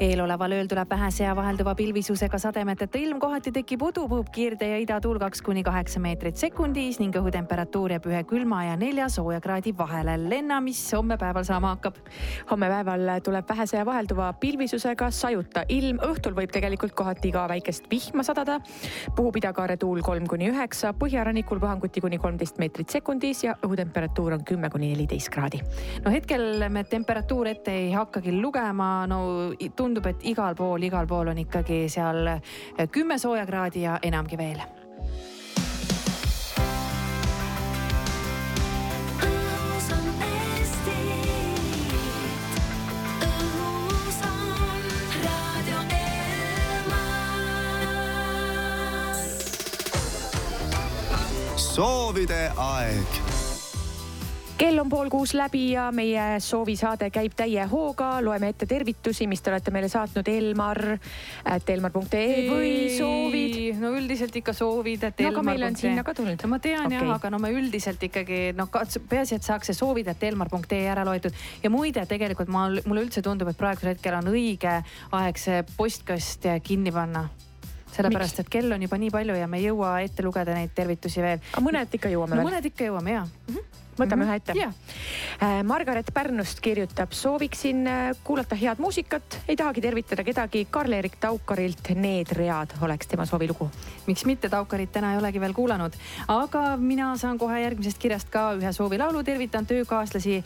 [0.00, 4.78] eeloleval ööl tuleb vähese ja vahelduva pilvisusega sademeteta ilm, kohati tekib udu, puhub kiirde ja
[4.80, 9.74] idatuul kaks kuni kaheksa meetrit sekundis ning õhutemperatuur jääb ühe külma ja nelja sooja kraadi
[9.76, 10.14] vahele.
[10.30, 11.98] Lenna, mis homme päeval saama hakkab?
[12.50, 17.90] homme päeval tuleb vähese ja vahelduva pilvisusega sajuta ilm, õhtul võib tegelikult kohati ka väikest
[17.92, 18.60] vihma sadada.
[19.16, 24.44] puhub idakaare tuul kolm kuni üheksa, põhjarannikul puhanguti kuni kolmteist meetrit sekundis ja õhutemperatuur on
[24.44, 25.60] kümme kuni neliteist kraadi.
[26.04, 31.06] no hetkel me temperatuure ette ei hakkagi lugema, no i- tundub, et igal pool, igal
[31.10, 34.62] pool on ikkagi seal eh, kümme sooja kraadi ja enamgi veel.
[51.70, 53.29] Soovide aeg
[54.60, 59.40] kell on pool kuus läbi ja meie soovisaade käib täie hooga, loeme ette tervitusi, mis
[59.40, 60.80] te olete meile saatnud Elmar,
[61.48, 63.56] at elmar.ee või soovid.
[63.80, 65.24] no üldiselt ikka soovid, et.
[65.24, 66.44] No aga meil on sinna ka tulnud.
[66.44, 66.98] no ma tean okay.
[66.98, 71.08] Jah, aga no me üldiselt ikkagi noh, peaasi, et saaks see soovid, et elmar.ee ära
[71.08, 71.36] loetud.
[71.62, 74.80] ja muide, tegelikult ma, mulle üldse tundub, et praegusel hetkel on õige
[75.16, 77.30] aeg see postkast kinni panna
[77.90, 81.24] sellepärast, et kell on juba nii palju ja me ei jõua ette lugeda neid tervitusi
[81.24, 81.40] veel.
[81.52, 82.50] aga mõned ikka jõuame no veel.
[82.52, 83.24] mõned ikka jõuame ja.
[84.00, 84.72] Võtame ühe ette Jaa..
[85.64, 90.66] Margaret Pärnust kirjutab, sooviksin äh, kuulata head muusikat, ei tahagi tervitada kedagi.
[90.70, 93.70] Karl-Erik Taukarilt Need read oleks tema soovilugu.
[94.06, 95.96] miks mitte, Taukarit täna ei olegi veel kuulanud,
[96.28, 100.40] aga mina saan kohe järgmisest kirjast ka ühe soovilaulu, tervitan töökaaslasi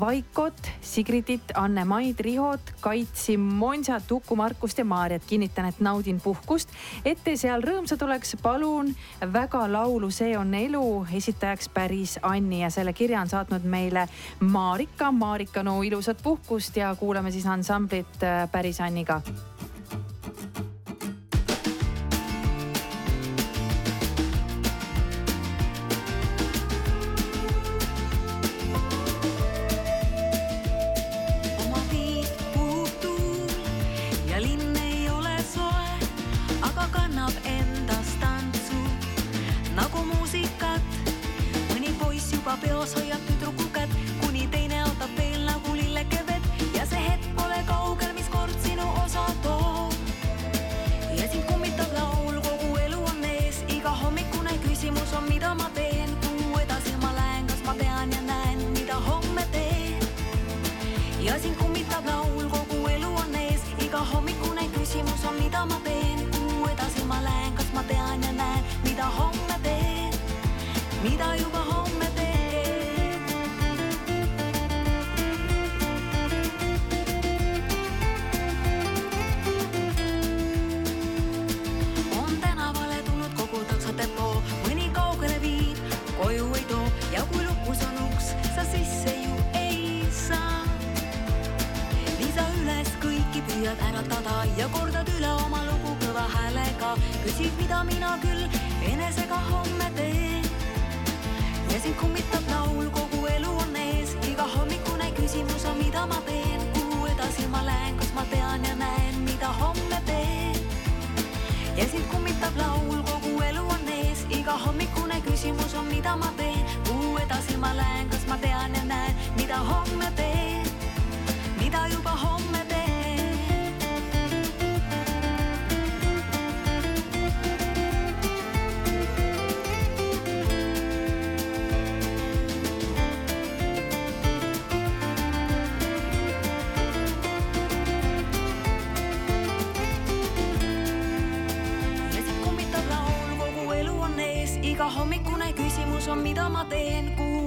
[0.00, 5.22] Vaikot, Sigridit, Anne-Maid, Rihot, Kaitsi, Monsat, Uku, Markust ja Maarjat.
[5.26, 6.68] kinnitan, et naudin puhkust,
[7.04, 8.94] et te seal rõõmsad oleks, palun
[9.32, 14.08] väga laulu See on elu, esitajaks päris Anni ja selle kirja on saatnud meile
[14.40, 15.12] Marika.
[15.12, 19.20] Marika, no ilusat puhkust ja kuulame siis ansamblit äh, Päris Anniga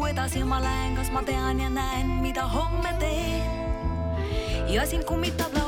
[0.07, 3.41] edasi ma lähen, kas ma tean ja näen, mida homme teen.
[4.67, 5.66] ja sind kummitab laul.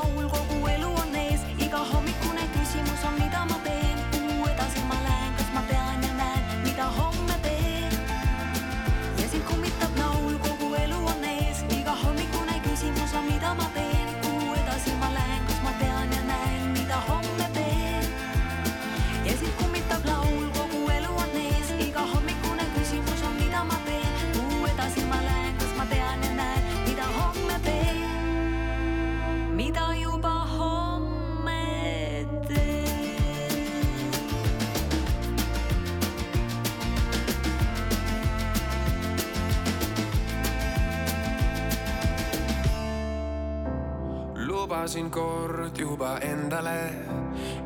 [45.19, 46.79] kord juba endale,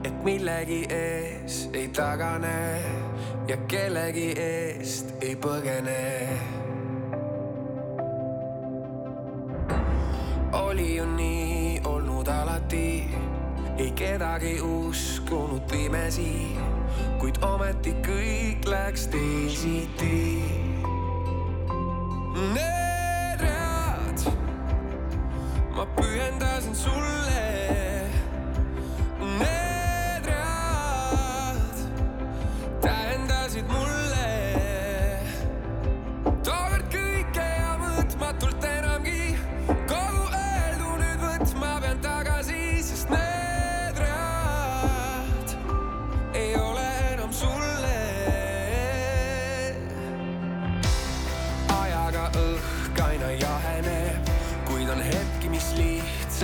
[0.04, 2.58] et millegi ees ei tagane
[3.48, 6.02] ja kellegi eest ei põgene.
[10.54, 12.90] oli ju nii olnud alati,
[13.78, 16.58] ei kedagi uskunud pimesi,
[17.22, 20.22] kuid ometi kõik läks teisiti
[22.54, 22.73] nee!.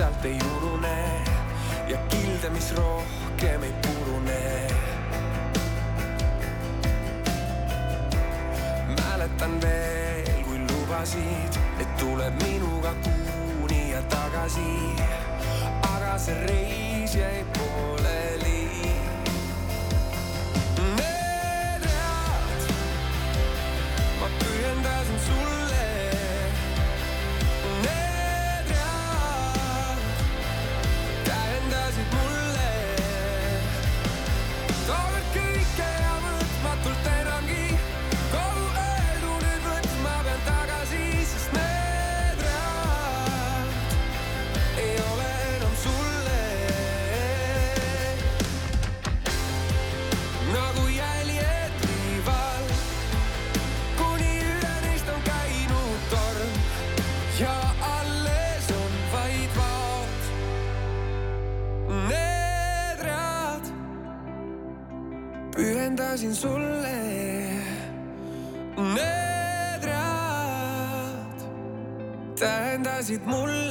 [0.00, 1.24] sealt ei unune
[1.88, 4.66] ja kilde, mis rohkem ei purune.
[8.96, 14.72] mäletan veel, kui lubasid, et tuleb minuga kuuni ja tagasi,
[15.92, 18.29] aga see reis jäi pooleli.
[65.90, 67.00] lendasin sulle.
[68.76, 71.40] Need read
[72.38, 73.69] tähendasid mulle.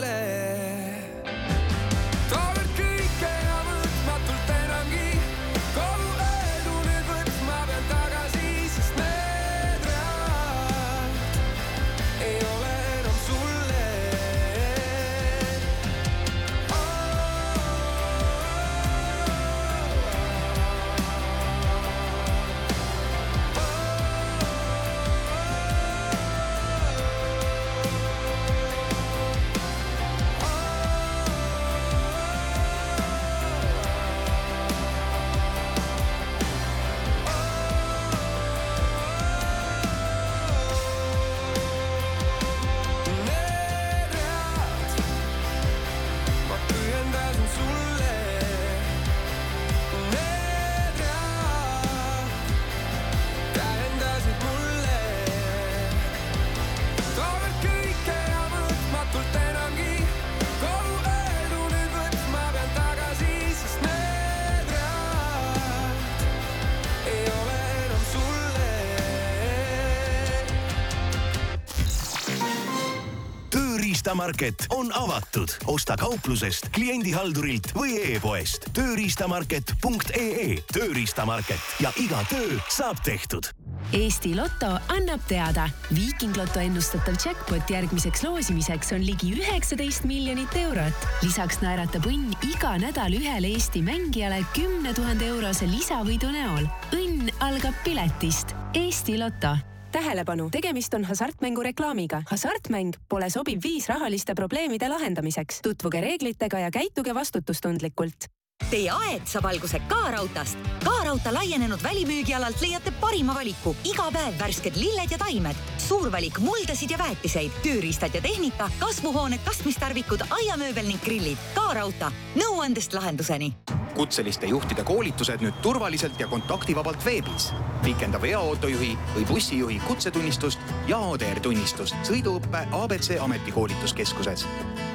[74.09, 75.51] Tööriistamarket on avatud.
[75.69, 80.63] osta kauplusest, kliendihaldurilt või e-poest tööriistamarket.ee.
[80.73, 83.51] tööriistamarket ja iga töö saab tehtud
[83.93, 91.07] Eesti Loto annab teada, Viiking Loto ennustatav jackpot järgmiseks loosimiseks on ligi üheksateist miljonit eurot.
[91.21, 96.65] lisaks naeratab õnn iga nädal ühele Eesti mängijale kümne tuhande eurose lisavõidu näol.
[96.97, 98.57] õnn algab piletist.
[98.73, 99.57] Eesti Loto
[99.91, 102.23] tähelepanu, tegemist on hasartmängu reklaamiga.
[102.29, 105.61] hasartmäng pole sobiv viis rahaliste probleemide lahendamiseks.
[105.61, 108.38] tutvuge reeglitega ja käituge vastutustundlikult.
[108.69, 110.59] Teie aed saab alguse K-Rautast.
[110.83, 113.75] K-Rauta laienenud välimüügialalt leiate parima valiku.
[113.83, 119.41] iga päev värsked lilled ja taimed, suur valik muldasid ja väetiseid, tööriistad ja tehnika, kasvuhooned,
[119.45, 121.37] kastmistarvikud, aiamööbel ning grillid.
[121.57, 123.55] K-Rauta, nõuandest lahenduseni
[123.99, 127.53] kutseliste juhtide koolitused nüüd turvaliselt ja kontaktivabalt veebis.
[127.83, 134.47] pikenda veoautojuhi või bussijuhi kutsetunnistust ja ODR-tunnistust sõiduõppe abc ametikoolituskeskuses.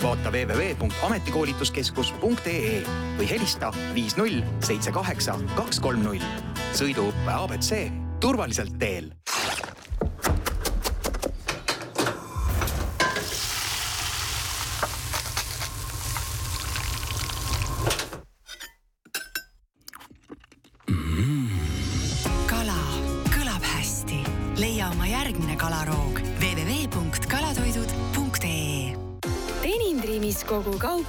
[0.02, 2.82] vaata www.ametikoolituskeskus.ee
[3.18, 3.53] või helista
[3.94, 6.22] viis null seitse kaheksa kaks kolm null.
[6.74, 7.84] sõiduõppe abc
[8.20, 9.12] turvaliselt teel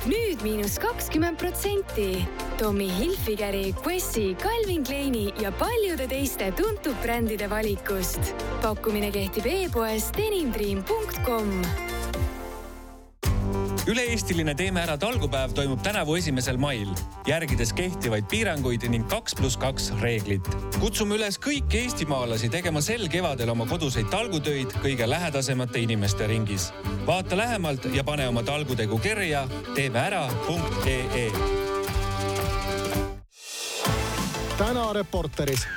[0.06, 2.26] nüüd miinus kakskümmend protsenti.
[2.58, 8.36] Tommy Hilfigeri, Quessi, Calvin Kleini ja paljude teiste tuntud brändide valikust.
[8.62, 11.85] pakkumine kehtib e-poes denimdream.com
[13.90, 16.90] üle-eestiline Teeme ära talgupäev toimub tänavu esimesel mail,
[17.30, 20.48] järgides kehtivaid piiranguid ning kaks pluss kaks reeglit.
[20.80, 26.72] kutsume üles kõiki eestimaalasi tegema sel kevadel oma koduseid talgutöid kõige lähedasemate inimeste ringis.
[27.06, 31.30] vaata lähemalt ja pane oma talgutegu kirja teemeära.ee
[34.58, 35.68] täna Reporteris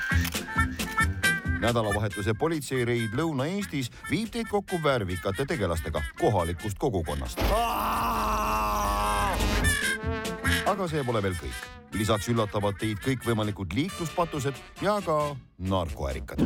[1.60, 7.42] nädalavahetuse politseireid Lõuna-Eestis viib teid kokku värvikate tegelastega kohalikust kogukonnast.
[10.78, 11.62] Aga see pole veel kõik.
[11.96, 16.38] lisaks üllatavad teid kõikvõimalikud liikluspatused ja ka narkoärikad.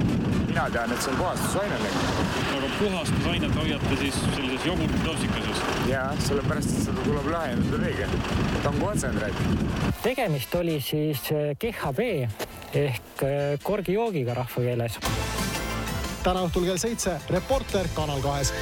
[0.47, 2.23] mina tean, et see on puhastusaine läinud.
[2.57, 5.63] aga puhastusainet hoiate siis sellises jogurtdoosikases?
[5.91, 8.09] jaa, sellepärast, et seda tuleb laiendada veega.
[8.63, 9.45] ta on kontsentraat.
[10.03, 11.29] tegemist oli siis
[11.61, 12.09] GHB
[12.73, 15.01] ehk eh, korgijoogiga rahvakeeles.
[16.23, 18.55] täna õhtul kell seitse Reporter Kanal kahes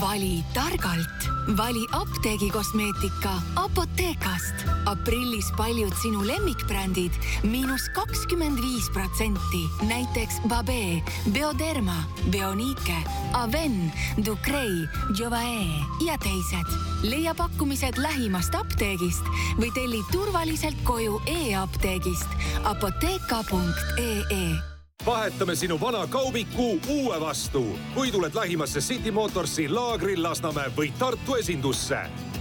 [0.00, 4.54] vali targalt, vali apteegikosmeetika Apothekast.
[4.86, 7.12] aprillis paljud sinu lemmikbrändid
[7.44, 12.96] miinus kakskümmend viis protsenti, näiteks Babe, Bioderma, Bionique,
[13.32, 13.92] Aven,
[14.26, 14.88] Ducrei,
[15.18, 15.66] Jovae
[16.06, 16.68] ja teised.
[17.02, 19.24] leia pakkumised lähimast apteegist
[19.60, 22.28] või telli turvaliselt koju e-apteegist
[22.64, 30.92] apotheka.ee vahetame sinu vana kaubiku uue vastu, kui tuled lähimasse City Motorsi laagri Lasnamäe või
[30.98, 31.98] Tartu esindusse.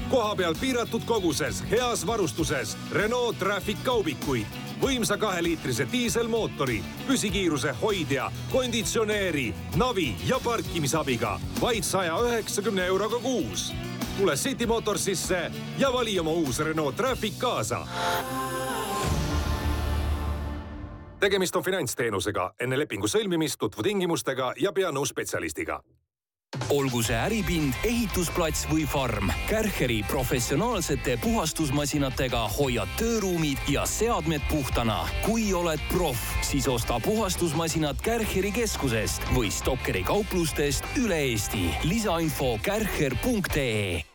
[0.10, 4.46] kohapeal piiratud koguses, heas varustuses Renault Traffic kaubikuid,
[4.82, 13.74] võimsa kaheliitrise diiselmootori, püsikiiruse hoidja, konditsioneeri, navi ja parkimisabiga vaid saja üheksakümne euroga kuus.
[14.18, 17.86] tule City Motorsisse ja vali oma uus Renault Traffic kaasa
[21.20, 22.54] tegemist on finantsteenusega.
[22.60, 25.82] enne lepingu sõlmimist tutvu tingimustega ja pea nõu spetsialistiga
[26.74, 35.06] olgu see äripind, ehitusplats või farm, Kärcheri professionaalsete puhastusmasinatega hoiad tööruumid ja seadmed puhtana.
[35.26, 41.70] kui oled proff, siis osta puhastusmasinad Kärcheri keskusest või Stokkeri kauplustest üle Eesti.
[41.84, 44.09] lisainfo kärcher.ee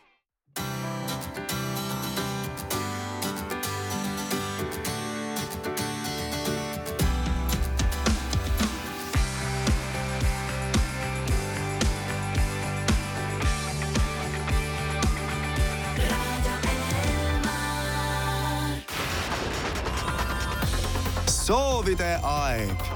[21.75, 22.94] soovide aeg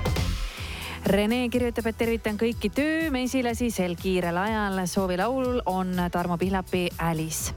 [1.09, 4.75] Rene kirjutab, et tervitan kõiki töömesilasi sel kiirel ajal.
[4.85, 7.55] soovilaul on Tarmo Pihlapi Alice.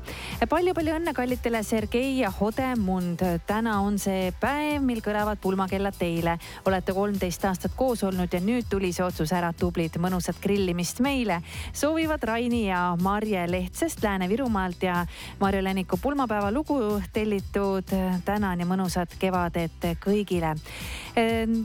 [0.49, 3.21] palju-palju õnne kallitele Sergei ja Hodemund.
[3.47, 6.39] täna on see päev, mil kõlavad pulmakellad teile.
[6.65, 9.53] olete kolmteist aastat koos olnud ja nüüd tuli see otsus ära.
[9.53, 11.43] tublid, mõnusat grillimist meile.
[11.73, 15.07] soovivad Raini ja Marje Lehtsest Lääne-Virumaalt ja
[15.41, 17.85] Marju Läniku pulmapäeva lugu tellitud.
[18.25, 20.57] tänan ja mõnusat kevadet kõigile.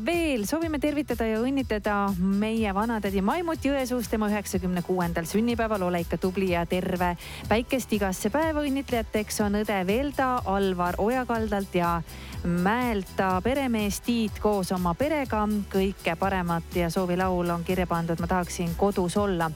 [0.06, 5.82] veel soovime tervitada ja õnnitleda õnnitleda meie vanatädi Maimut Jõesuust tema üheksakümne kuuendal sünnipäeval.
[5.82, 7.18] ole ikka tubli ja terve.
[7.48, 12.02] päikest igasse päeva õnnitlejateks on õde Velda Alvar Ojakaldalt ja
[12.44, 15.48] Mäelta peremees Tiit koos oma perega.
[15.70, 19.52] kõike paremat ja soovilaul on kirja pandud, ma tahaksin kodus olla.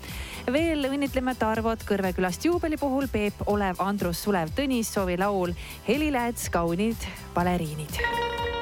[0.51, 5.53] veel õnnitleme Tarvot Kõrvekülast juubeli puhul, Peep Olev, Andrus Sulev Tõnis, soovilaul
[5.87, 6.97] Heli Lääts, kaunid
[7.33, 8.60] baleriinid.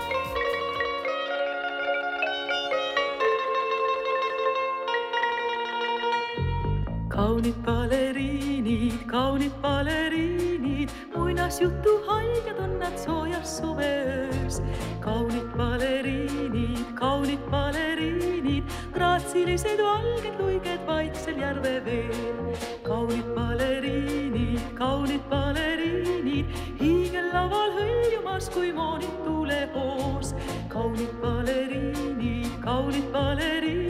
[7.20, 14.61] Kaunid baleriinid, kaunid baleriinid, muinasjutu haljad on nad soojas suveöös.
[15.03, 18.63] kaunid baleriinid, kaunid baleriinid,
[18.95, 22.55] graatsilised valged luiged vaiksel järveveel.
[22.88, 30.34] kaunid baleriinid, kaunid baleriinid, hiigellaval hõljumas kui moonid tuulehoos.
[30.70, 33.88] kaunid baleriinid, kaunid baleriinid,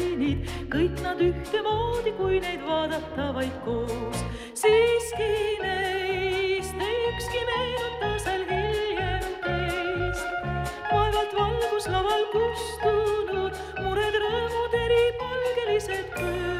[0.70, 4.22] kõik nad ühtemoodi, kui neid vaadata vaid koos.
[4.62, 5.30] siiski
[5.64, 10.30] neist ükski meenuta seal hiljem teist.
[10.92, 16.59] vaevalt valguslaval kustunud mured, rõõmud eripalgelised kõigil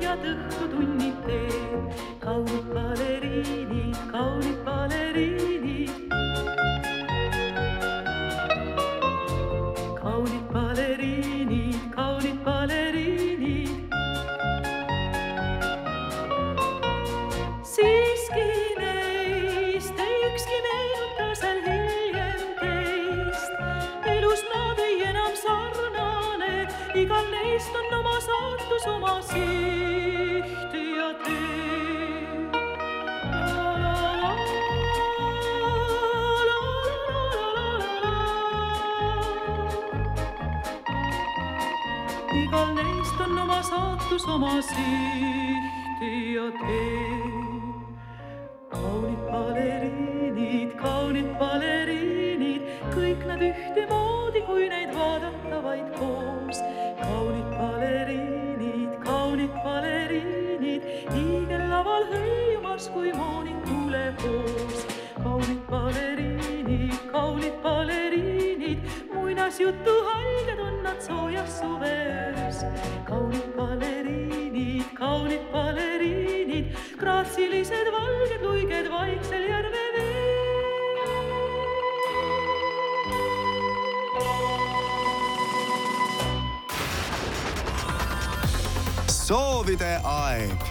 [0.00, 1.92] tants me tühjad õhtutunnid teeb.
[2.20, 4.77] kaunid baleriinid, kaunid baleriinid.
[44.18, 46.00] Saatus, oma siht
[46.34, 47.38] ja tee.
[48.70, 52.62] kaunid baleriinid, kaunid baleriinid,
[52.94, 56.62] kõik nad ühtemoodi, kui neid vaadata vaid koos.
[89.28, 90.62] Soovide aeg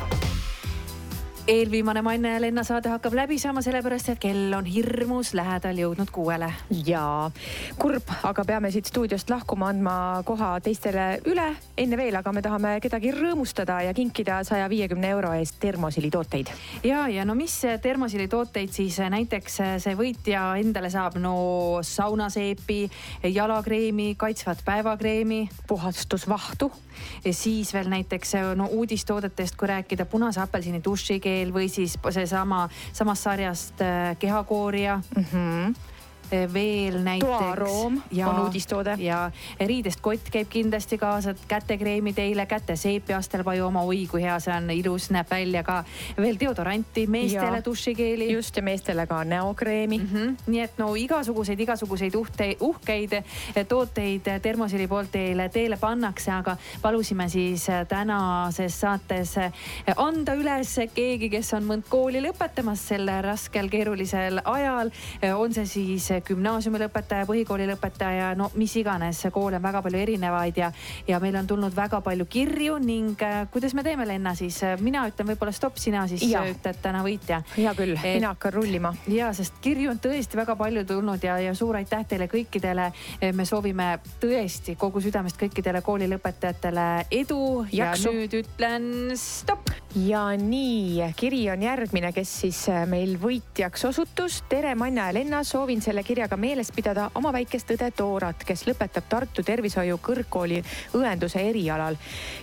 [1.47, 6.09] eelviimane Manne ja Lenna saade hakkab läbi saama, sellepärast et kell on hirmus lähedal jõudnud
[6.11, 6.49] kuuele.
[6.87, 7.29] jaa,
[7.77, 9.93] kurb, aga peame siit stuudiost lahkuma, andma
[10.25, 11.47] koha teistele üle.
[11.77, 16.49] enne veel, aga me tahame kedagi rõõmustada ja kinkida saja viiekümne euro eest termosili tooteid.
[16.83, 21.35] ja, ja no mis termosili tooteid siis näiteks see võitja endale saab, no
[21.85, 22.79] saunaseepi,
[23.33, 25.49] jalakreemi, kaitsvat päevakreemi.
[25.67, 26.71] puhastusvahtu.
[27.31, 33.85] siis veel näiteks no uudistoodetest, kui rääkida, punase apelsini dušikeel või siis seesama, samast sarjast
[34.19, 35.23] kehakoorija mm.
[35.31, 35.95] -hmm
[36.31, 37.31] veel näiteks.
[37.31, 38.95] toaroom on uudistoode.
[38.99, 44.53] ja riidest kott käib kindlasti kaasa, kätekreemi teile, käteseepi Astelpaju oma, oi kui hea see
[44.53, 45.83] on, ilus näeb välja ka.
[46.17, 48.31] veel deodoranti meestele, dušikeeli.
[48.33, 50.09] just ja meestele ka näokreemi mm.
[50.13, 50.35] -hmm.
[50.47, 53.21] nii et no igasuguseid, igasuguseid uhte, uhkeid
[53.67, 59.35] tooteid Termosili poolt teile teele pannakse, aga palusime siis tänases saates
[59.95, 64.91] anda üles keegi, kes on mõnd kooli lõpetamas sel raskel keerulisel ajal.
[65.35, 70.57] on see siis gümnaasiumi lõpetaja, põhikooli lõpetaja, no mis iganes, koole on väga palju erinevaid
[70.57, 70.71] ja,
[71.07, 75.03] ja meil on tulnud väga palju kirju ning äh, kuidas me teeme, Lenna siis, mina
[75.09, 76.43] ütlen võib-olla stopp, sina siis ja.
[76.47, 77.41] ütled täna võitja.
[77.57, 78.93] hea küll, mina hakkan rullima.
[79.11, 82.91] ja, sest kirju on tõesti väga palju tulnud ja, ja suur aitäh teile kõikidele.
[83.33, 83.89] me soovime
[84.21, 87.41] tõesti kogu südamest kõikidele koolilõpetajatele edu
[87.71, 88.11] Jaksu.
[88.11, 88.87] ja nüüd ütlen
[89.19, 89.71] stopp.
[89.95, 94.43] ja nii, kiri on järgmine, kes siis meil võitjaks osutus.
[94.49, 99.09] tere, Manja ja Lenna, soovin selle kirjaga meeles pidada oma väikest õde Doorat, kes lõpetab
[99.09, 100.61] Tartu Tervishoiu Kõrgkooli
[100.95, 101.97] õenduse erialal.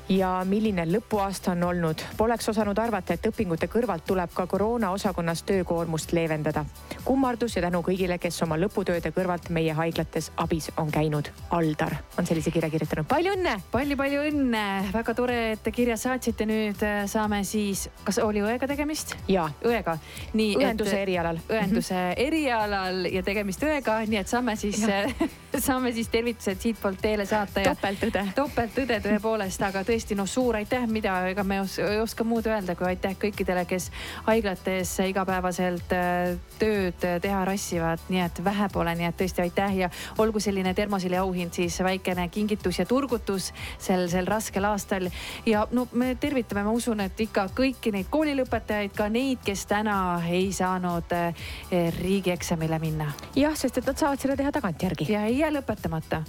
[0.08, 5.42] ja milline lõpuaasta on olnud, poleks osanud arvata, et õpingute kõrvalt tuleb ka koroona osakonnas
[5.42, 6.64] töökoormust leevendada.
[7.04, 11.30] kummardus ja tänu kõigile, kes oma lõputööde kõrvalt meie haiglates abis on käinud.
[11.50, 13.94] Aldar on sellise kirja kirjutanud, palju õnne palju,!
[13.94, 18.66] palju-palju õnne, väga tore, et te kirja saatsite, nüüd äh, saame siis, kas oli õega
[18.66, 19.14] tegemist?
[19.30, 19.46] jaa.
[19.64, 19.96] õega,
[20.34, 20.56] nii.
[20.58, 21.38] õenduse erialal.
[21.46, 22.26] õenduse mm -hmm.
[22.26, 24.80] erialal ja tegemist õega, nii et saame siis,
[25.66, 27.62] saame siis tervitused siitpoolt teele saata.
[27.68, 28.24] topeltõde.
[28.34, 32.88] topeltõde tõepoolest, aga tõesti noh, suur aitäh, mida ega me ei oska muud öelda, kui
[32.90, 33.90] aitäh kõikidele, kes
[34.26, 39.90] haiglates igapäevaselt äh, tööd teha rassivad, nii et vähe pole, nii et tõesti aitäh ja
[40.18, 45.08] olgu selline termosili auhind siis väikene kingitus ja turgutus sel, sel raskel aastal.
[45.46, 49.96] ja no me tervitame, ma usun, et ikka kõiki neid koolilõpetajaid, ka neid, kes täna
[50.28, 53.10] ei saanud eh, riigieksamile minna.
[53.44, 55.10] Jah, sest et nad saavad selle teha tagantjärgi.
[55.12, 56.22] ja ei jää lõpetamata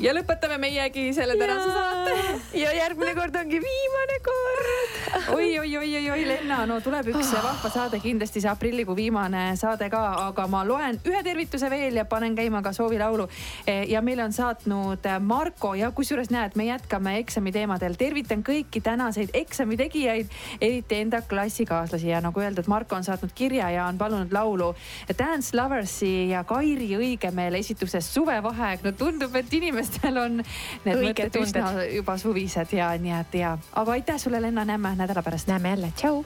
[0.00, 2.14] ja lõpetame meiegi selle tänase saate.
[2.58, 4.70] ja järgmine kord ongi viimane kord.
[5.36, 7.42] oi, oi, oi, oi, oi, Lenna, no tuleb üks Ah.
[7.44, 12.04] vahva saade, kindlasti see aprillikuu viimane saade ka, aga ma loen ühe tervituse veel ja
[12.04, 13.28] panen käima ka soovilaulu.
[13.88, 17.94] ja meile on saatnud Marko ja kusjuures näed, me jätkame eksami teemadel.
[17.94, 20.26] tervitan kõiki tänaseid eksami tegijaid,
[20.60, 24.74] eriti enda klassikaaslasi ja nagu öeldud, Marko on saatnud kirja ja on palunud laulu
[25.18, 28.80] Dance Loversi ja Kairi Õigemeel esitusest Suvevaheaeg.
[28.84, 29.50] no tundub, et
[30.00, 30.42] inimestel on
[30.84, 35.22] need mõtted üsna juba suvised ja nii et ja, aga aitäh sulle, Lenna, näeme nädala
[35.22, 35.48] pärast.
[35.48, 36.24] näeme jälle, tšau.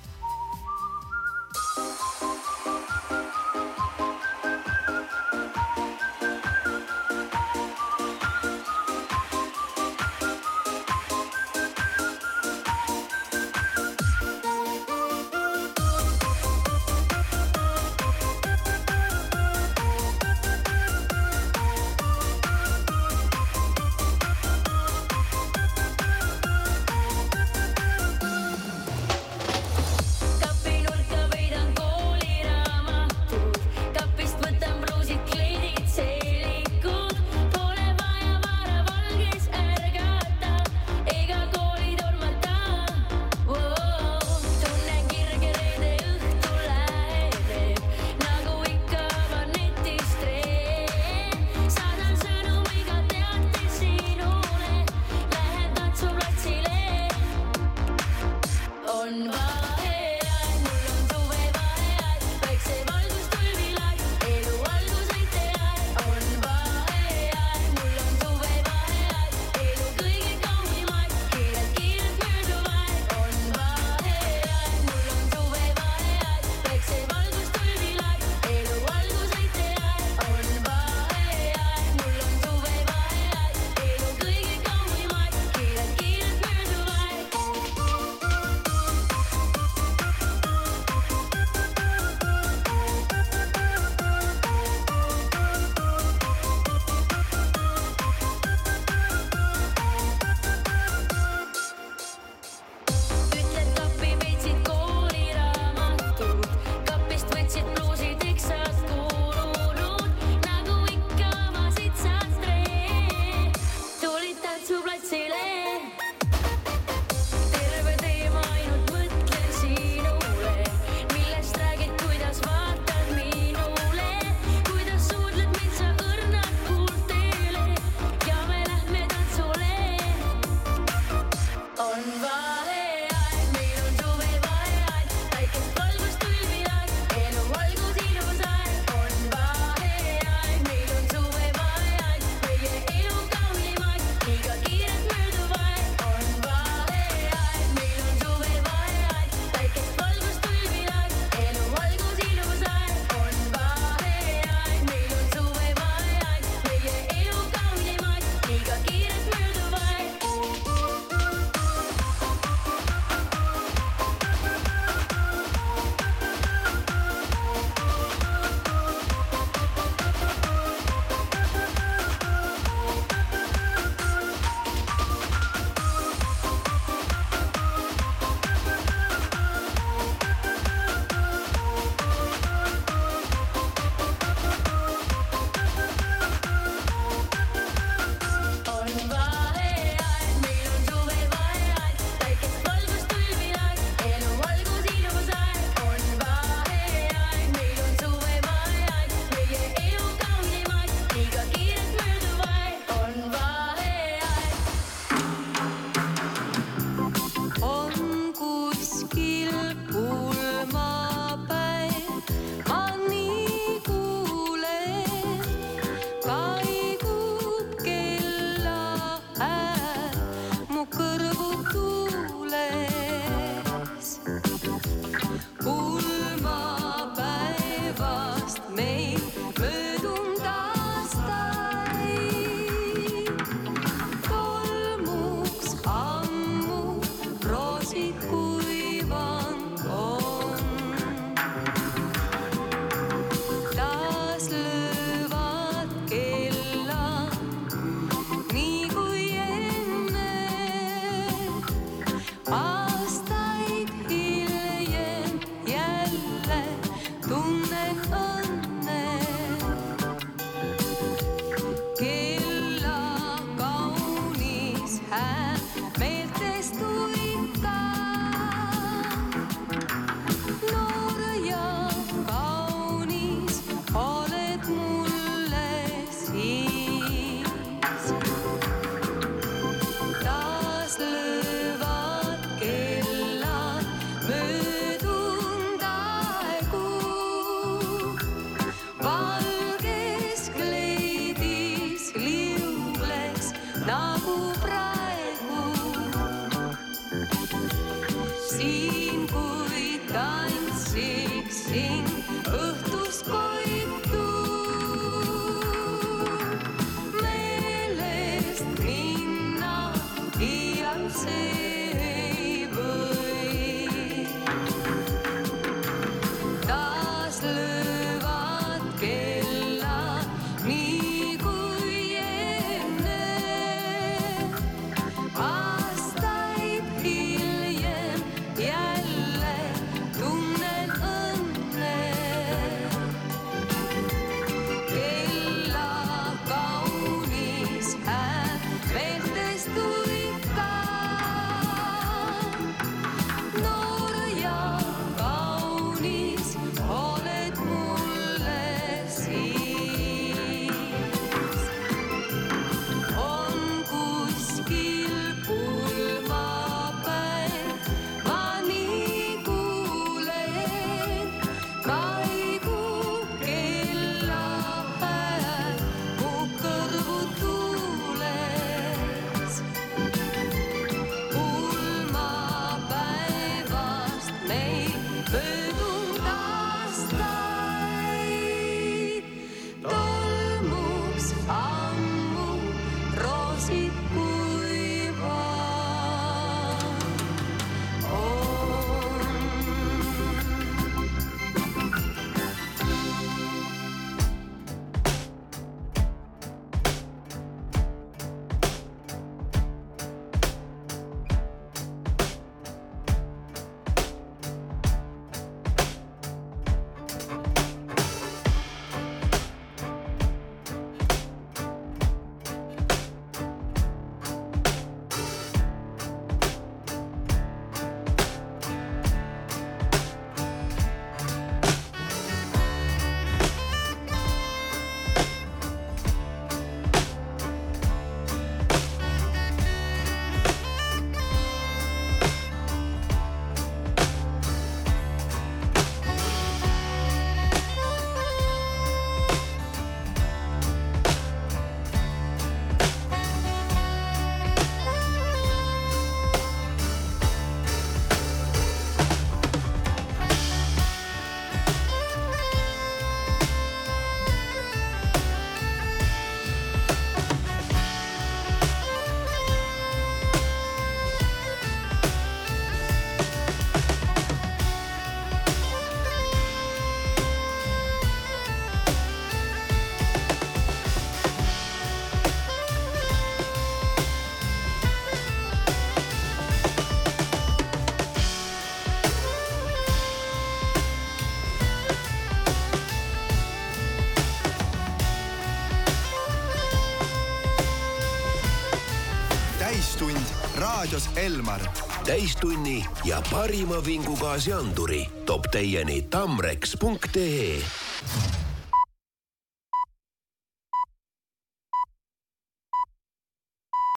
[490.84, 491.60] Raadios Elmar.
[492.06, 497.62] Täistunni ja parima vingugaasianduri toob teieni tamrex.ee